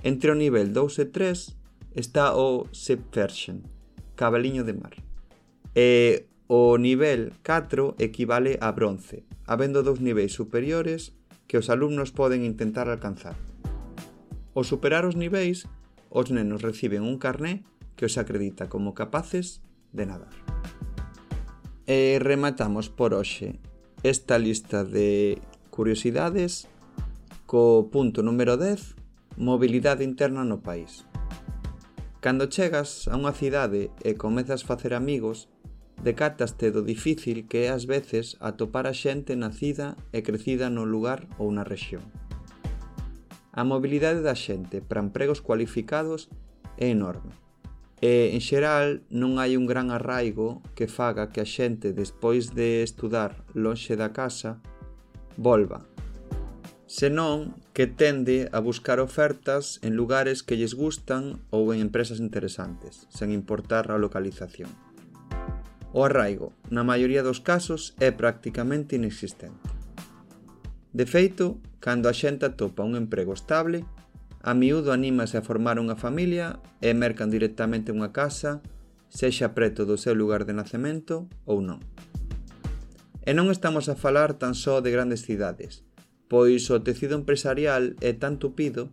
[0.03, 3.63] Entre o nivel 2 e 3 está o Subversion,
[4.17, 4.95] cabaliño de mar.
[5.75, 12.45] E o nivel 4 equivale a bronce, habendo dous niveis superiores que os alumnos poden
[12.45, 13.37] intentar alcanzar.
[14.53, 15.65] Ao superar os niveis,
[16.13, 17.65] os nenos reciben un carné
[17.97, 19.65] que os acredita como capaces
[19.97, 20.35] de nadar.
[21.89, 23.61] E rematamos por hoxe
[24.03, 25.39] esta lista de
[25.71, 26.67] curiosidades
[27.47, 28.97] co punto número 10,
[29.37, 31.07] mobilidade interna no país.
[32.19, 35.47] Cando chegas a unha cidade e comezas a facer amigos,
[36.03, 41.31] decátaste do difícil que é ás veces atopar a xente nacida e crecida no lugar
[41.39, 42.03] ou na rexión.
[43.55, 46.27] A mobilidade da xente para empregos cualificados
[46.75, 47.42] é enorme.
[48.03, 52.83] E, en xeral, non hai un gran arraigo que faga que a xente, despois de
[52.83, 54.59] estudar lonxe da casa,
[55.39, 55.87] volva.
[56.91, 63.07] Senón que tende a buscar ofertas en lugares que lles gustan ou en empresas interesantes,
[63.07, 64.75] sen importar a localización.
[65.95, 69.71] O arraigo, na maioría dos casos, é prácticamente inexistente.
[70.91, 73.87] De feito, cando a xente atopa un emprego estable,
[74.43, 78.59] A miúdo anímase a formar unha familia e mercan directamente unha casa,
[79.07, 81.79] sexa preto do seu lugar de nacemento ou non.
[83.23, 85.87] E non estamos a falar tan só de grandes cidades,
[86.27, 88.91] pois o tecido empresarial é tan tupido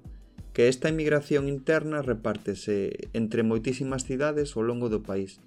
[0.53, 5.41] que esta emigración interna repártese entre moitísimas cidades ao longo do país.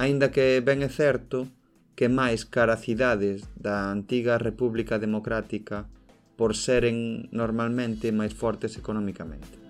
[0.00, 1.44] Aínda que ben é certo
[1.92, 5.92] que máis cara cidades da antiga República Democrática
[6.40, 9.60] por seren normalmente máis fortes economicamente.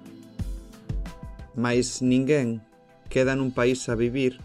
[1.58, 2.62] Mais ninguén
[3.10, 4.38] queda nun país a vivir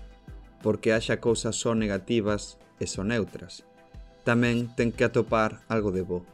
[0.66, 3.62] porque haxa cousas só negativas e só neutras.
[4.26, 6.26] Tamén ten que atopar algo de bo.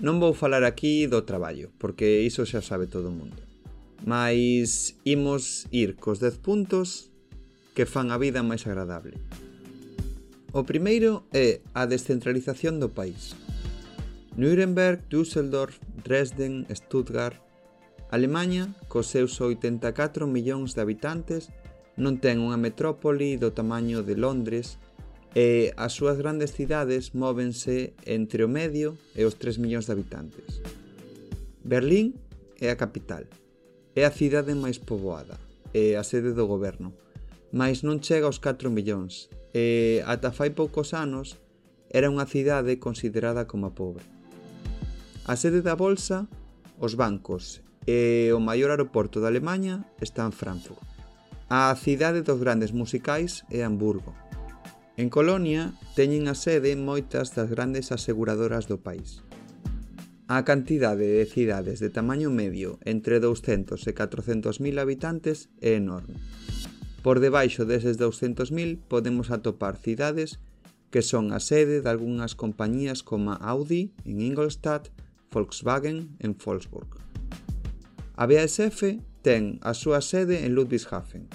[0.00, 3.44] Non vou falar aquí do traballo, porque iso xa sabe todo o mundo.
[4.08, 7.12] Mais imos ir cos 10 puntos
[7.76, 9.20] que fan a vida máis agradable.
[10.56, 13.36] O primeiro é a descentralización do país.
[14.36, 17.40] Nuremberg, Düsseldorf, Dresden, Stuttgart.
[18.10, 21.48] Alemanha, cos seus 84 millóns de habitantes,
[21.96, 24.76] non ten unha metrópoli do tamaño de Londres
[25.32, 30.60] e as súas grandes cidades móvense entre o medio e os 3 millóns de habitantes.
[31.64, 32.20] Berlín
[32.60, 33.24] é a capital.
[33.96, 35.40] É a cidade máis poboada,
[35.72, 36.92] é a sede do goberno,
[37.56, 41.40] mas non chega aos 4 millóns e ata fai poucos anos
[41.88, 44.15] era unha cidade considerada como pobre.
[45.26, 46.30] A sede da bolsa,
[46.78, 50.78] os bancos e o maior aeroporto da Alemanha está en Frankfurt.
[51.50, 54.14] A cidade dos grandes musicais é Hamburgo.
[54.94, 59.26] En Colonia teñen a sede moitas das grandes aseguradoras do país.
[60.30, 66.22] A cantidade de cidades de tamaño medio entre 200 e 400.000 habitantes é enorme.
[67.02, 70.38] Por debaixo deses 200.000 podemos atopar cidades
[70.94, 74.94] que son a sede de algunhas compañías como Audi en Ingolstadt
[75.30, 77.00] Volkswagen en Wolfsburg.
[78.16, 81.28] A BASF ten a súa sede en Ludwigshafen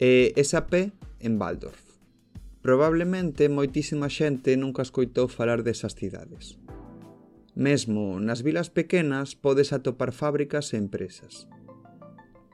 [0.00, 1.86] e SAP en Waldorf.
[2.66, 6.58] Probablemente moitísima xente nunca escoitou falar desas cidades.
[7.54, 11.46] Mesmo nas vilas pequenas podes atopar fábricas e empresas.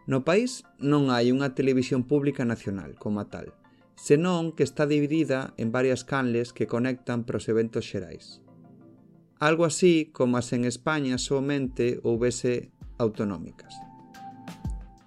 [0.04, 3.56] No país non hai unha televisión pública nacional como a tal,
[3.96, 8.41] senón que está dividida en varias canles que conectan pros eventos xerais
[9.42, 13.74] algo así como as en España somente houvese autonómicas.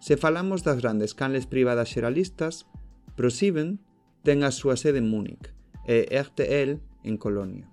[0.04, 2.68] Se falamos das grandes canles privadas xeralistas,
[3.16, 3.80] ProSieben
[4.28, 5.56] ten a súa sede en Múnich
[5.88, 7.64] e RTL en Colonia.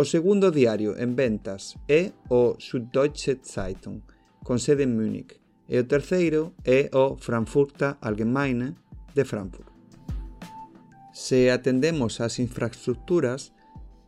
[0.00, 4.08] O segundo diario en ventas é o Süddeutsche Zeitung,
[4.40, 5.36] con sede en Múnich,
[5.68, 8.72] e o terceiro é o Frankfurter Allgemeine
[9.12, 9.68] de Frankfurt.
[11.12, 13.52] Se atendemos ás infraestructuras,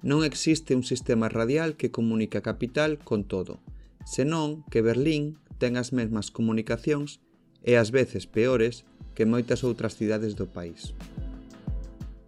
[0.02, 3.58] Non existe un sistema radial que comunica a capital con todo,
[4.06, 7.18] senón que Berlín ten as mesmas comunicacións
[7.66, 8.86] e ás veces peores
[9.18, 10.94] que moitas outras cidades do país.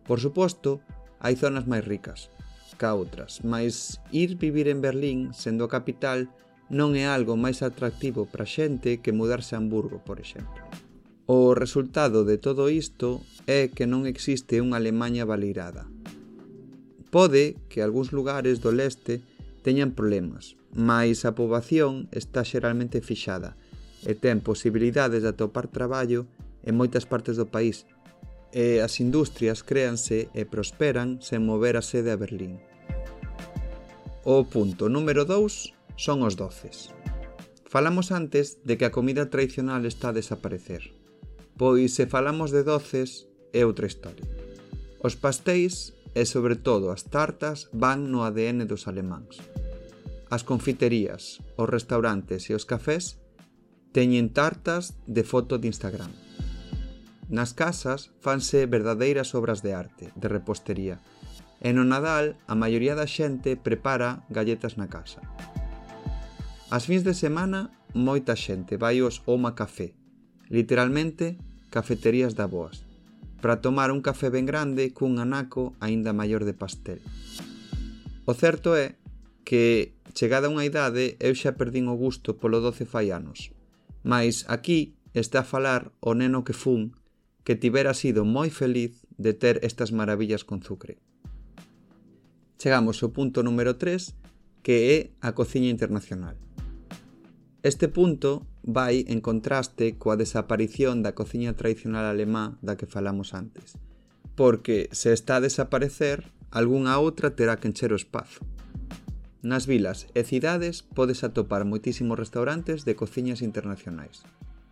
[0.02, 0.82] Por suposto,
[1.22, 2.28] hai zonas máis ricas
[2.80, 6.32] ca outras, mas ir vivir en Berlín, sendo a capital,
[6.72, 10.64] non é algo máis atractivo para xente que mudarse a Hamburgo, por exemplo.
[11.28, 15.84] O resultado de todo isto é que non existe unha Alemanha valirada,
[17.10, 19.18] Pode que algúns lugares do leste
[19.66, 23.58] teñan problemas, mas a poboación está xeralmente fixada
[24.06, 26.30] e ten posibilidades de atopar traballo
[26.62, 27.84] en moitas partes do país
[28.54, 32.62] e as industrias créanse e prosperan sen mover a sede a Berlín.
[34.22, 36.94] O punto número 2 son os doces.
[37.66, 40.90] Falamos antes de que a comida tradicional está a desaparecer.
[41.54, 44.26] Pois se falamos de doces, é outra historia.
[44.98, 49.38] Os pastéis e sobre todo as tartas van no ADN dos alemáns.
[50.30, 53.18] As confiterías, os restaurantes e os cafés
[53.90, 56.10] teñen tartas de foto de Instagram.
[57.30, 60.98] Nas casas fanse verdadeiras obras de arte, de repostería,
[61.62, 65.22] e no Nadal a maioría da xente prepara galletas na casa.
[66.70, 69.94] As fins de semana, moita xente vai aos Oma Café,
[70.50, 71.38] literalmente
[71.70, 72.82] cafeterías da boas,
[73.40, 77.00] para tomar un café ben grande cun anaco aínda maior de pastel.
[78.28, 78.94] O certo é
[79.48, 83.50] que, chegada unha idade, eu xa perdín o gusto polo doce fai anos.
[84.04, 86.94] Mais aquí está a falar o neno que fun
[87.42, 91.00] que tivera sido moi feliz de ter estas maravillas con zucre.
[92.60, 94.14] Chegamos ao punto número 3,
[94.60, 96.36] que é a cociña internacional.
[97.62, 103.76] Este punto vai en contraste coa desaparición da cociña tradicional alemá da que falamos antes,
[104.32, 108.40] porque se está a desaparecer, algunha outra terá que encher o espazo.
[109.44, 114.24] Nas vilas e cidades podes atopar moitísimos restaurantes de cociñas internacionais.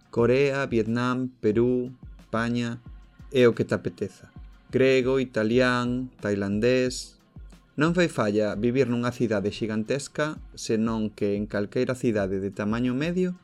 [0.09, 2.81] Corea, Vietnam, Perú, España,
[3.29, 4.33] e o que te apeteza.
[4.73, 7.18] Grego, italián, tailandés,
[7.79, 13.39] Non fai falla vivir nunha cidade xigantesca, senón que en calqueira cidade de tamaño medio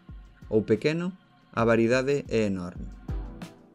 [0.50, 1.14] ou pequeno,
[1.54, 2.90] a variedade é enorme.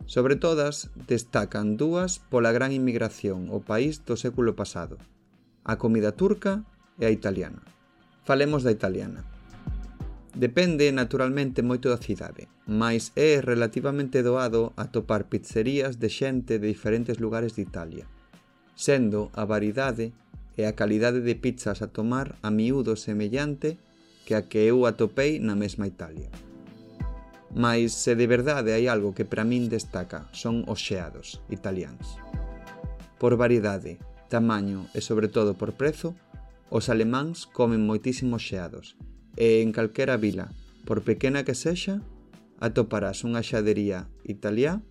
[0.04, 5.00] Sobre todas, destacan dúas pola gran inmigración ao país do século pasado,
[5.64, 6.68] a comida turca
[7.00, 7.64] e a italiana.
[8.28, 9.24] Falemos da italiana.
[10.36, 17.24] Depende naturalmente moito da cidade, mas é relativamente doado atopar pizzerías de xente de diferentes
[17.24, 18.12] lugares de Italia,
[18.76, 20.12] sendo a variedade
[20.60, 23.80] e a calidade de pizzas a tomar a miúdo semellante
[24.28, 26.28] que a que eu atopei na mesma Italia.
[27.56, 32.20] Mas se de verdade hai algo que para min destaca son os xeados italianos.
[33.24, 36.12] Por variedade, tamaño e sobre todo por prezo,
[36.68, 39.00] os alemáns comen moitísimos xeados
[39.40, 40.52] e en calquera vila,
[40.84, 42.04] por pequena que sexa,
[42.60, 44.84] atoparás unha xadería italiá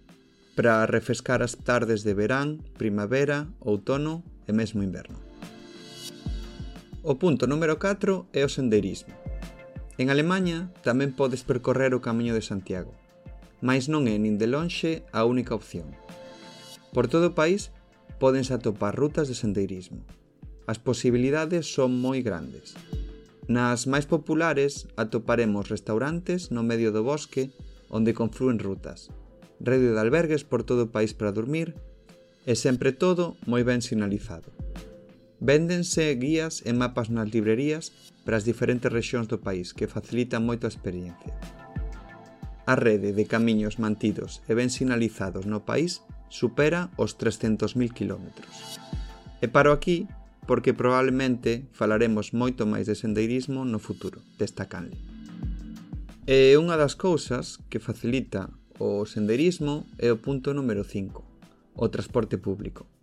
[0.56, 5.27] para refrescar as tardes de verán, primavera, outono e mesmo inverno.
[7.02, 9.14] O punto número 4 é o sendeirismo.
[10.02, 12.90] En Alemania tamén podes percorrer o Camiño de Santiago,
[13.62, 15.94] mas non é nin de lonxe a única opción.
[16.90, 17.70] Por todo o país
[18.18, 20.02] podense atopar rutas de sendeirismo.
[20.66, 22.74] As posibilidades son moi grandes.
[23.46, 27.54] Nas máis populares atoparemos restaurantes no medio do bosque
[27.94, 29.14] onde confluen rutas,
[29.62, 31.78] rede de albergues por todo o país para dormir
[32.42, 34.50] e sempre todo moi ben sinalizado.
[35.38, 37.94] Véndense guías e mapas nas librerías
[38.26, 41.30] para as diferentes rexións do país que facilitan moito a experiencia.
[42.66, 48.26] A rede de camiños mantidos e ben sinalizados no país supera os 300.000 km.
[49.38, 50.10] E paro aquí
[50.42, 54.98] porque probablemente falaremos moito máis de sendeirismo no futuro, destacanle.
[56.26, 58.50] E unha das cousas que facilita
[58.82, 62.97] o sendeirismo é o punto número 5, o transporte público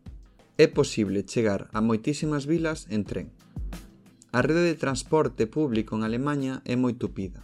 [0.58, 3.28] é posible chegar a moitísimas vilas en tren.
[4.32, 7.44] A rede de transporte público en Alemanha é moi tupida.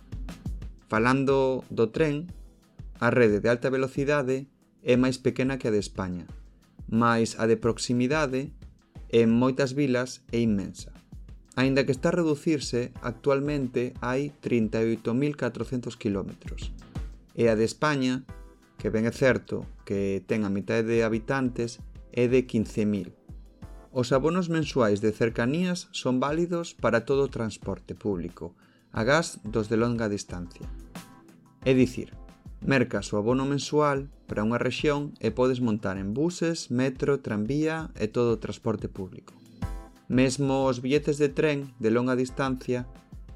[0.88, 2.32] Falando do tren,
[3.00, 4.48] a rede de alta velocidade
[4.84, 6.24] é máis pequena que a de España,
[6.88, 8.52] mas a de proximidade
[9.12, 10.96] en moitas vilas é inmensa.
[11.60, 16.32] Aínda que está a reducirse, actualmente hai 38.400 km.
[17.36, 18.24] E a de España,
[18.80, 21.84] que ben é certo que ten a mitad de habitantes,
[22.14, 23.12] é de 15.000.
[23.92, 28.56] Os abonos mensuais de cercanías son válidos para todo o transporte público,
[28.92, 30.64] agás dos de longa distancia.
[31.68, 32.16] É dicir,
[32.64, 38.08] mercas o abono mensual para unha rexión e podes montar en buses, metro, tranvía e
[38.08, 39.36] todo o transporte público.
[40.08, 42.88] Mesmo os billetes de tren de longa distancia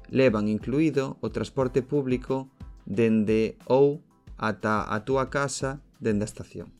[0.08, 2.48] levan incluído o transporte público
[2.84, 4.04] dende ou
[4.36, 6.75] ata a túa casa dende a estación.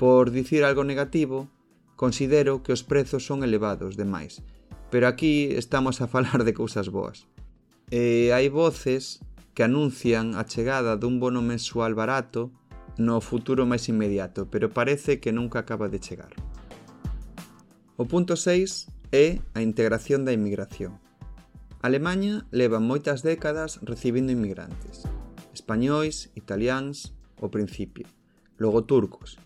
[0.00, 1.50] Por dicir algo negativo,
[1.94, 4.40] considero que os prezos son elevados demais,
[4.88, 7.28] pero aquí estamos a falar de cousas boas.
[7.92, 9.20] E hai voces
[9.52, 12.48] que anuncian a chegada dun bono mensual barato
[12.96, 16.32] no futuro máis inmediato, pero parece que nunca acaba de chegar.
[18.00, 20.96] O punto 6 é a integración da inmigración.
[21.84, 25.04] Alemanha leva moitas décadas recibindo inmigrantes.
[25.52, 28.08] Españois, italiáns, ao principio.
[28.56, 29.36] Logo turcos.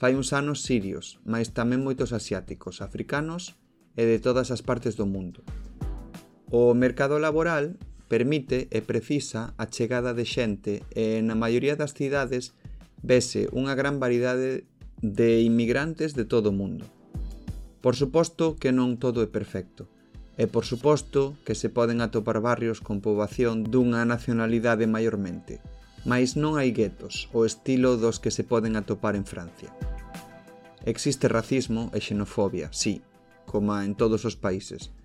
[0.00, 3.60] Fai uns anos sirios, mais tamén moitos asiáticos, africanos
[4.00, 5.44] e de todas as partes do mundo.
[6.48, 7.76] O mercado laboral
[8.08, 12.56] permite e precisa a chegada de xente e na maioría das cidades
[13.04, 14.64] vese unha gran variedade
[15.04, 16.88] de inmigrantes de todo o mundo.
[17.84, 19.84] Por suposto que non todo é perfecto,
[20.40, 25.60] e por suposto que se poden atopar barrios con poboación dunha nacionalidade maiormente,
[26.04, 29.68] mas non hai guetos, o estilo dos que se poden atopar en Francia.
[30.88, 33.04] Existe racismo e xenofobia, sí,
[33.44, 34.96] como en todos os países,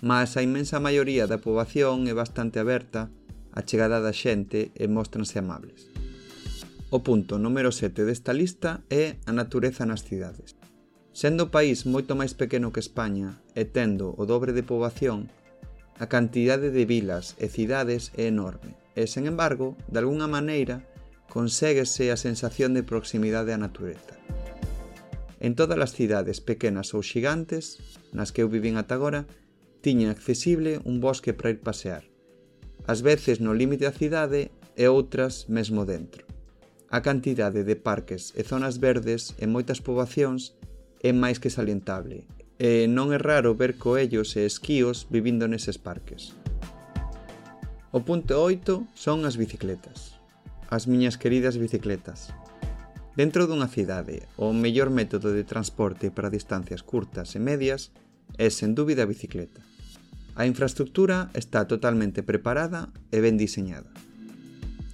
[0.00, 3.12] mas a inmensa maioría da poboación é bastante aberta,
[3.52, 5.92] a chegada da xente e móstranse amables.
[6.88, 10.56] O punto número 7 desta lista é a natureza nas cidades.
[11.12, 15.28] Sendo o país moito máis pequeno que España e tendo o dobre de poboación,
[16.00, 20.82] a cantidade de vilas e cidades é enorme e, sen embargo, de alguna maneira,
[21.30, 24.18] conséguese a sensación de proximidade á natureza.
[25.38, 27.78] En todas as cidades pequenas ou xigantes
[28.10, 29.30] nas que eu vivín ata agora,
[29.86, 32.10] tiña accesible un bosque para ir pasear,
[32.90, 36.26] ás veces no límite da cidade e outras mesmo dentro.
[36.90, 40.58] A cantidade de parques e zonas verdes en moitas poboacións
[41.06, 42.26] é máis que salientable,
[42.58, 46.34] e non é raro ver coellos e esquíos vivindo neses parques.
[47.98, 50.14] O punto 8 son as bicicletas.
[50.70, 52.30] As miñas queridas bicicletas.
[53.18, 57.90] Dentro dunha cidade, o mellor método de transporte para distancias curtas e medias
[58.38, 59.66] é sen dúbida a bicicleta.
[60.38, 63.90] A infraestructura está totalmente preparada e ben diseñada.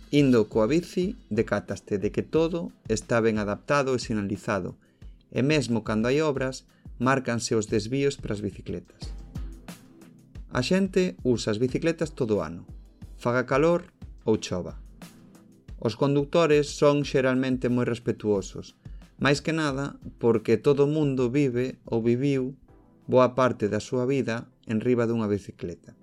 [0.08, 4.80] Indo coa bici, decataste de que todo está ben adaptado e sinalizado,
[5.28, 6.64] e mesmo cando hai obras,
[6.96, 9.12] márcanse os desvíos para as bicicletas.
[10.56, 12.64] A xente usa as bicicletas todo o ano,
[13.24, 13.88] faga calor
[14.28, 14.76] ou chova.
[15.80, 18.76] Os conductores son xeralmente moi respetuosos,
[19.16, 22.52] máis que nada porque todo o mundo vive ou viviu
[23.08, 25.96] boa parte da súa vida en riba dunha bicicleta.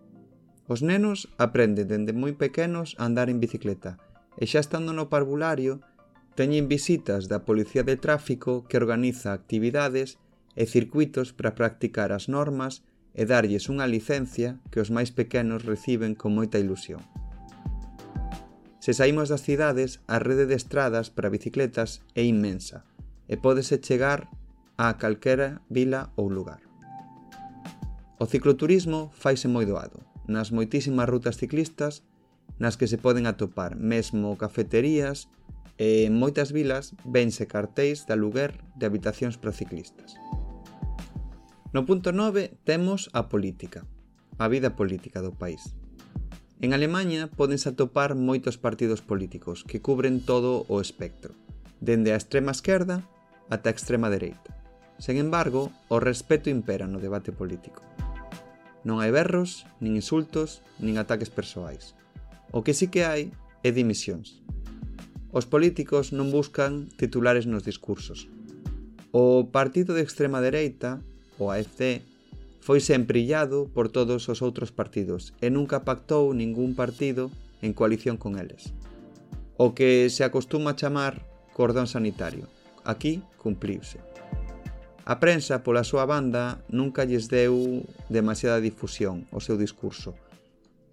[0.65, 4.01] Os nenos aprenden dende moi pequenos a andar en bicicleta
[4.41, 5.77] e xa estando no parvulario
[6.33, 10.17] teñen visitas da Policía de Tráfico que organiza actividades
[10.57, 12.81] e circuitos para practicar as normas
[13.13, 17.03] e darlles unha licencia que os máis pequenos reciben con moita ilusión.
[18.81, 22.87] Se saímos das cidades, a rede de estradas para bicicletas é inmensa
[23.29, 24.31] e pódese chegar
[24.75, 26.65] a calquera vila ou lugar.
[28.17, 32.01] O cicloturismo faise moi doado, nas moitísimas rutas ciclistas
[32.57, 35.29] nas que se poden atopar mesmo cafeterías
[35.81, 40.17] e en moitas vilas vense cartéis de aluguer de habitacións para ciclistas.
[41.71, 43.87] No punto 9 temos a política,
[44.35, 45.71] a vida política do país.
[46.59, 51.31] En Alemanha podense atopar moitos partidos políticos que cubren todo o espectro,
[51.79, 53.07] dende a extrema esquerda
[53.47, 54.51] ata a extrema dereita.
[54.99, 57.87] Sen embargo, o respeto impera no debate político.
[58.83, 61.95] Non hai berros, nin insultos, nin ataques persoais.
[62.51, 63.31] O que sí que hai
[63.63, 64.43] é dimisións.
[65.31, 68.27] Os políticos non buscan titulares nos discursos.
[69.15, 70.99] O partido de extrema dereita
[71.37, 72.01] o AFD,
[72.61, 77.33] foi sempre illado por todos os outros partidos e nunca pactou ningún partido
[77.65, 78.73] en coalición con eles.
[79.57, 82.45] O que se acostuma chamar cordón sanitario.
[82.85, 83.99] Aquí cumpliuse.
[85.05, 90.13] A prensa, pola súa banda, nunca lles deu demasiada difusión ao seu discurso.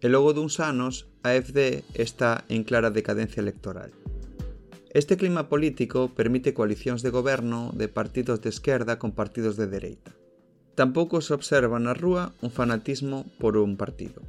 [0.01, 3.93] E logo duns anos, a FD está en clara decadencia electoral.
[4.97, 10.18] Este clima político permite coalicións de goberno de partidos de esquerda con partidos de dereita
[10.79, 14.23] tampouco se observa na rúa un fanatismo por un partido.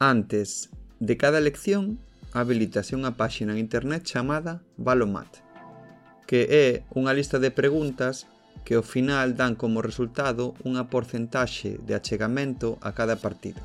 [0.00, 0.72] Antes
[1.04, 2.00] de cada elección,
[2.32, 5.28] habilitase unha páxina en internet chamada Balomat,
[6.24, 8.24] que é unha lista de preguntas
[8.64, 13.60] que ao final dan como resultado unha porcentaxe de achegamento a cada partido.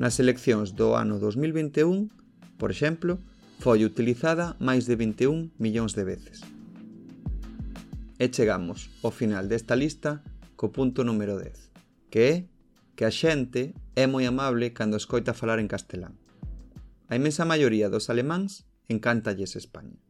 [0.00, 2.08] Nas eleccións do ano 2021,
[2.56, 3.20] por exemplo,
[3.60, 6.40] foi utilizada máis de 21 millóns de veces.
[8.16, 10.24] E chegamos ao final desta lista
[10.58, 11.70] co punto número 10,
[12.10, 12.34] que é
[12.98, 16.18] que a xente é moi amable cando escoita falar en castelán.
[17.06, 20.02] A imensa maioría dos alemáns encántalles España.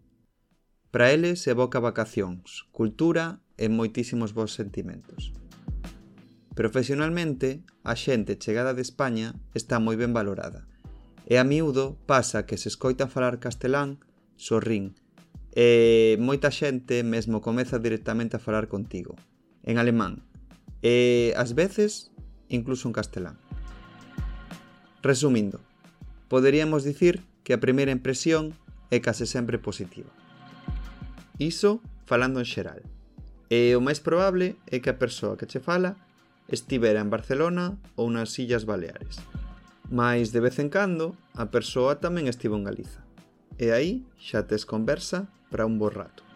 [0.89, 5.37] Para eles evoca vacacións, cultura e moitísimos bons sentimentos.
[6.57, 10.65] Profesionalmente, a xente chegada de España está moi ben valorada
[11.29, 14.01] e a miúdo pasa que se escoita falar castelán,
[14.41, 14.97] sorrín
[15.53, 19.13] e moita xente mesmo comeza directamente a falar contigo,
[19.69, 20.25] en alemán,
[20.83, 22.11] e ás veces
[22.49, 23.37] incluso en castelán.
[25.03, 25.61] Resumindo,
[26.29, 28.53] poderíamos dicir que a primeira impresión
[28.91, 30.11] é case sempre positiva.
[31.39, 32.83] Iso falando en xeral.
[33.49, 35.97] E o máis probable é que a persoa que che fala
[36.53, 39.21] estivera en Barcelona ou nas Illas Baleares.
[39.89, 43.01] Mais de vez en cando, a persoa tamén estivo en Galiza.
[43.57, 46.28] E aí xa tes conversa para un bo rato.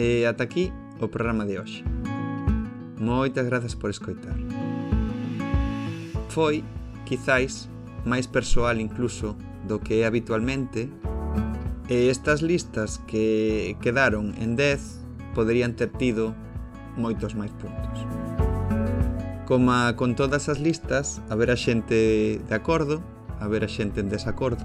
[0.00, 1.84] E ata aquí o programa de hoxe.
[2.96, 4.32] Moitas grazas por escoitar.
[6.32, 6.64] Foi,
[7.04, 7.68] quizáis,
[8.08, 9.36] máis persoal incluso
[9.68, 10.88] do que é habitualmente,
[11.92, 16.32] e estas listas que quedaron en 10 poderían ter tido
[16.96, 18.00] moitos máis puntos.
[19.44, 23.04] Coma con todas as listas, haberá xente de acordo,
[23.36, 24.64] haberá xente en desacordo.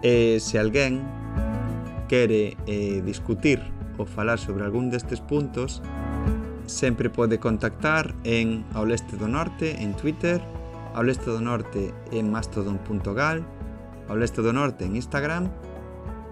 [0.00, 1.04] E se alguén
[2.08, 3.60] quere eh, discutir
[4.00, 5.84] ou falar sobre algún destes puntos,
[6.64, 10.40] sempre pode contactar en Ao Leste do Norte en Twitter,
[10.96, 13.44] Ao Leste do Norte en mastodon.gal,
[14.08, 15.52] Ao Leste do Norte en Instagram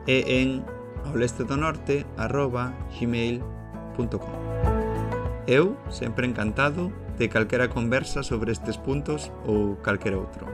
[0.08, 0.64] e en
[1.04, 4.32] aolestedonorte arroba gmail.com
[5.46, 10.46] Eu sempre encantado de calquera conversa sobre estes puntos ou calquera outro.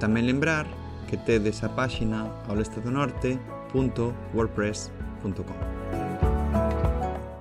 [0.00, 0.66] Tamén lembrar
[1.08, 4.99] que tedes a páxina aolestedonorte.wordpress.com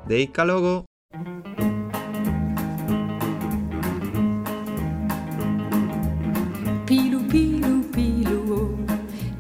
[0.08, 0.84] Deica logo!
[6.86, 8.78] Pilu, Pilu, Pilu,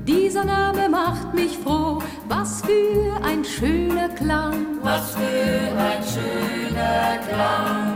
[0.08, 2.00] dieser Name macht mich froh.
[2.28, 4.78] Was für ein schöner Klang.
[4.84, 7.96] Was für ein schöner Klang.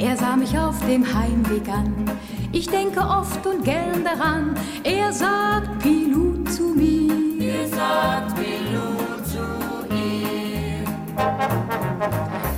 [0.00, 2.10] Er sah mich auf dem Heimweg an.
[2.50, 4.54] Ich denke oft und gern daran.
[4.82, 7.01] Er sagt Pilu zu mir.
[7.82, 8.90] Sagt Pilu
[9.32, 9.46] zu
[9.92, 10.84] ihm.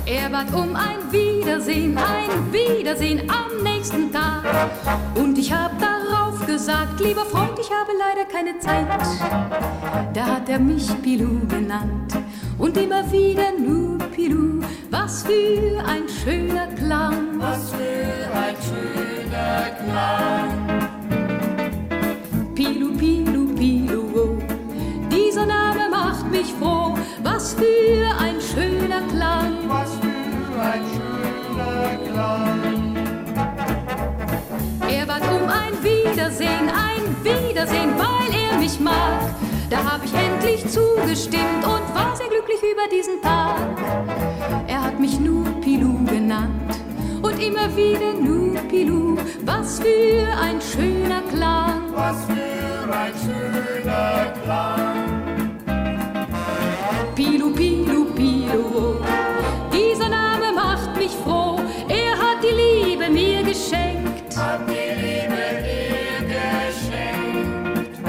[0.05, 4.43] Er bat um ein Wiedersehen, ein Wiedersehen am nächsten Tag.
[5.15, 8.87] Und ich hab darauf gesagt, lieber Freund, ich habe leider keine Zeit.
[10.13, 12.11] Da hat er mich Pilu genannt
[12.59, 14.61] und immer wieder nur Pilu.
[14.91, 17.39] Was für ein schöner Klang.
[17.39, 20.65] Was für ein schöner Klang.
[22.55, 23.34] Pilu, Pilu,
[26.35, 26.93] mich froh.
[27.23, 29.53] Was für ein schöner Klang.
[29.67, 32.95] Was für ein schöner Klang.
[34.89, 39.21] Er bat um ein Wiedersehen, ein Wiedersehen, weil er mich mag.
[39.69, 43.57] Da hab ich endlich zugestimmt und war sehr glücklich über diesen Tag.
[44.67, 46.79] Er hat mich nur Pilu genannt
[47.21, 49.17] und immer wieder nur Pilu.
[49.45, 51.81] Was für ein schöner Klang.
[51.93, 55.04] Was für ein schöner Klang.
[59.71, 61.57] Dieser Name macht mich froh.
[61.87, 64.35] Er hat die Liebe mir geschenkt.
[64.35, 67.99] Hat die Liebe dir geschenkt.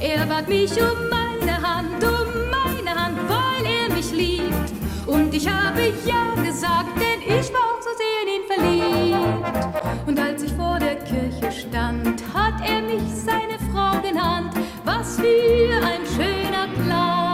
[0.00, 4.72] Er bat mich um meine Hand, um meine Hand, weil er mich liebt.
[5.06, 10.06] Und ich habe ja gesagt, denn ich war auch so sehr in ihn verliebt.
[10.06, 14.52] Und als ich vor der Kirche stand, hat er mich seine Frau genannt.
[14.84, 17.31] Was für ein schöner Klang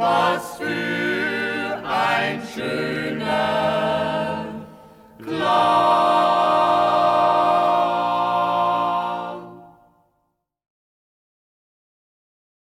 [0.00, 4.46] was für ein schöner
[5.18, 6.59] Glas.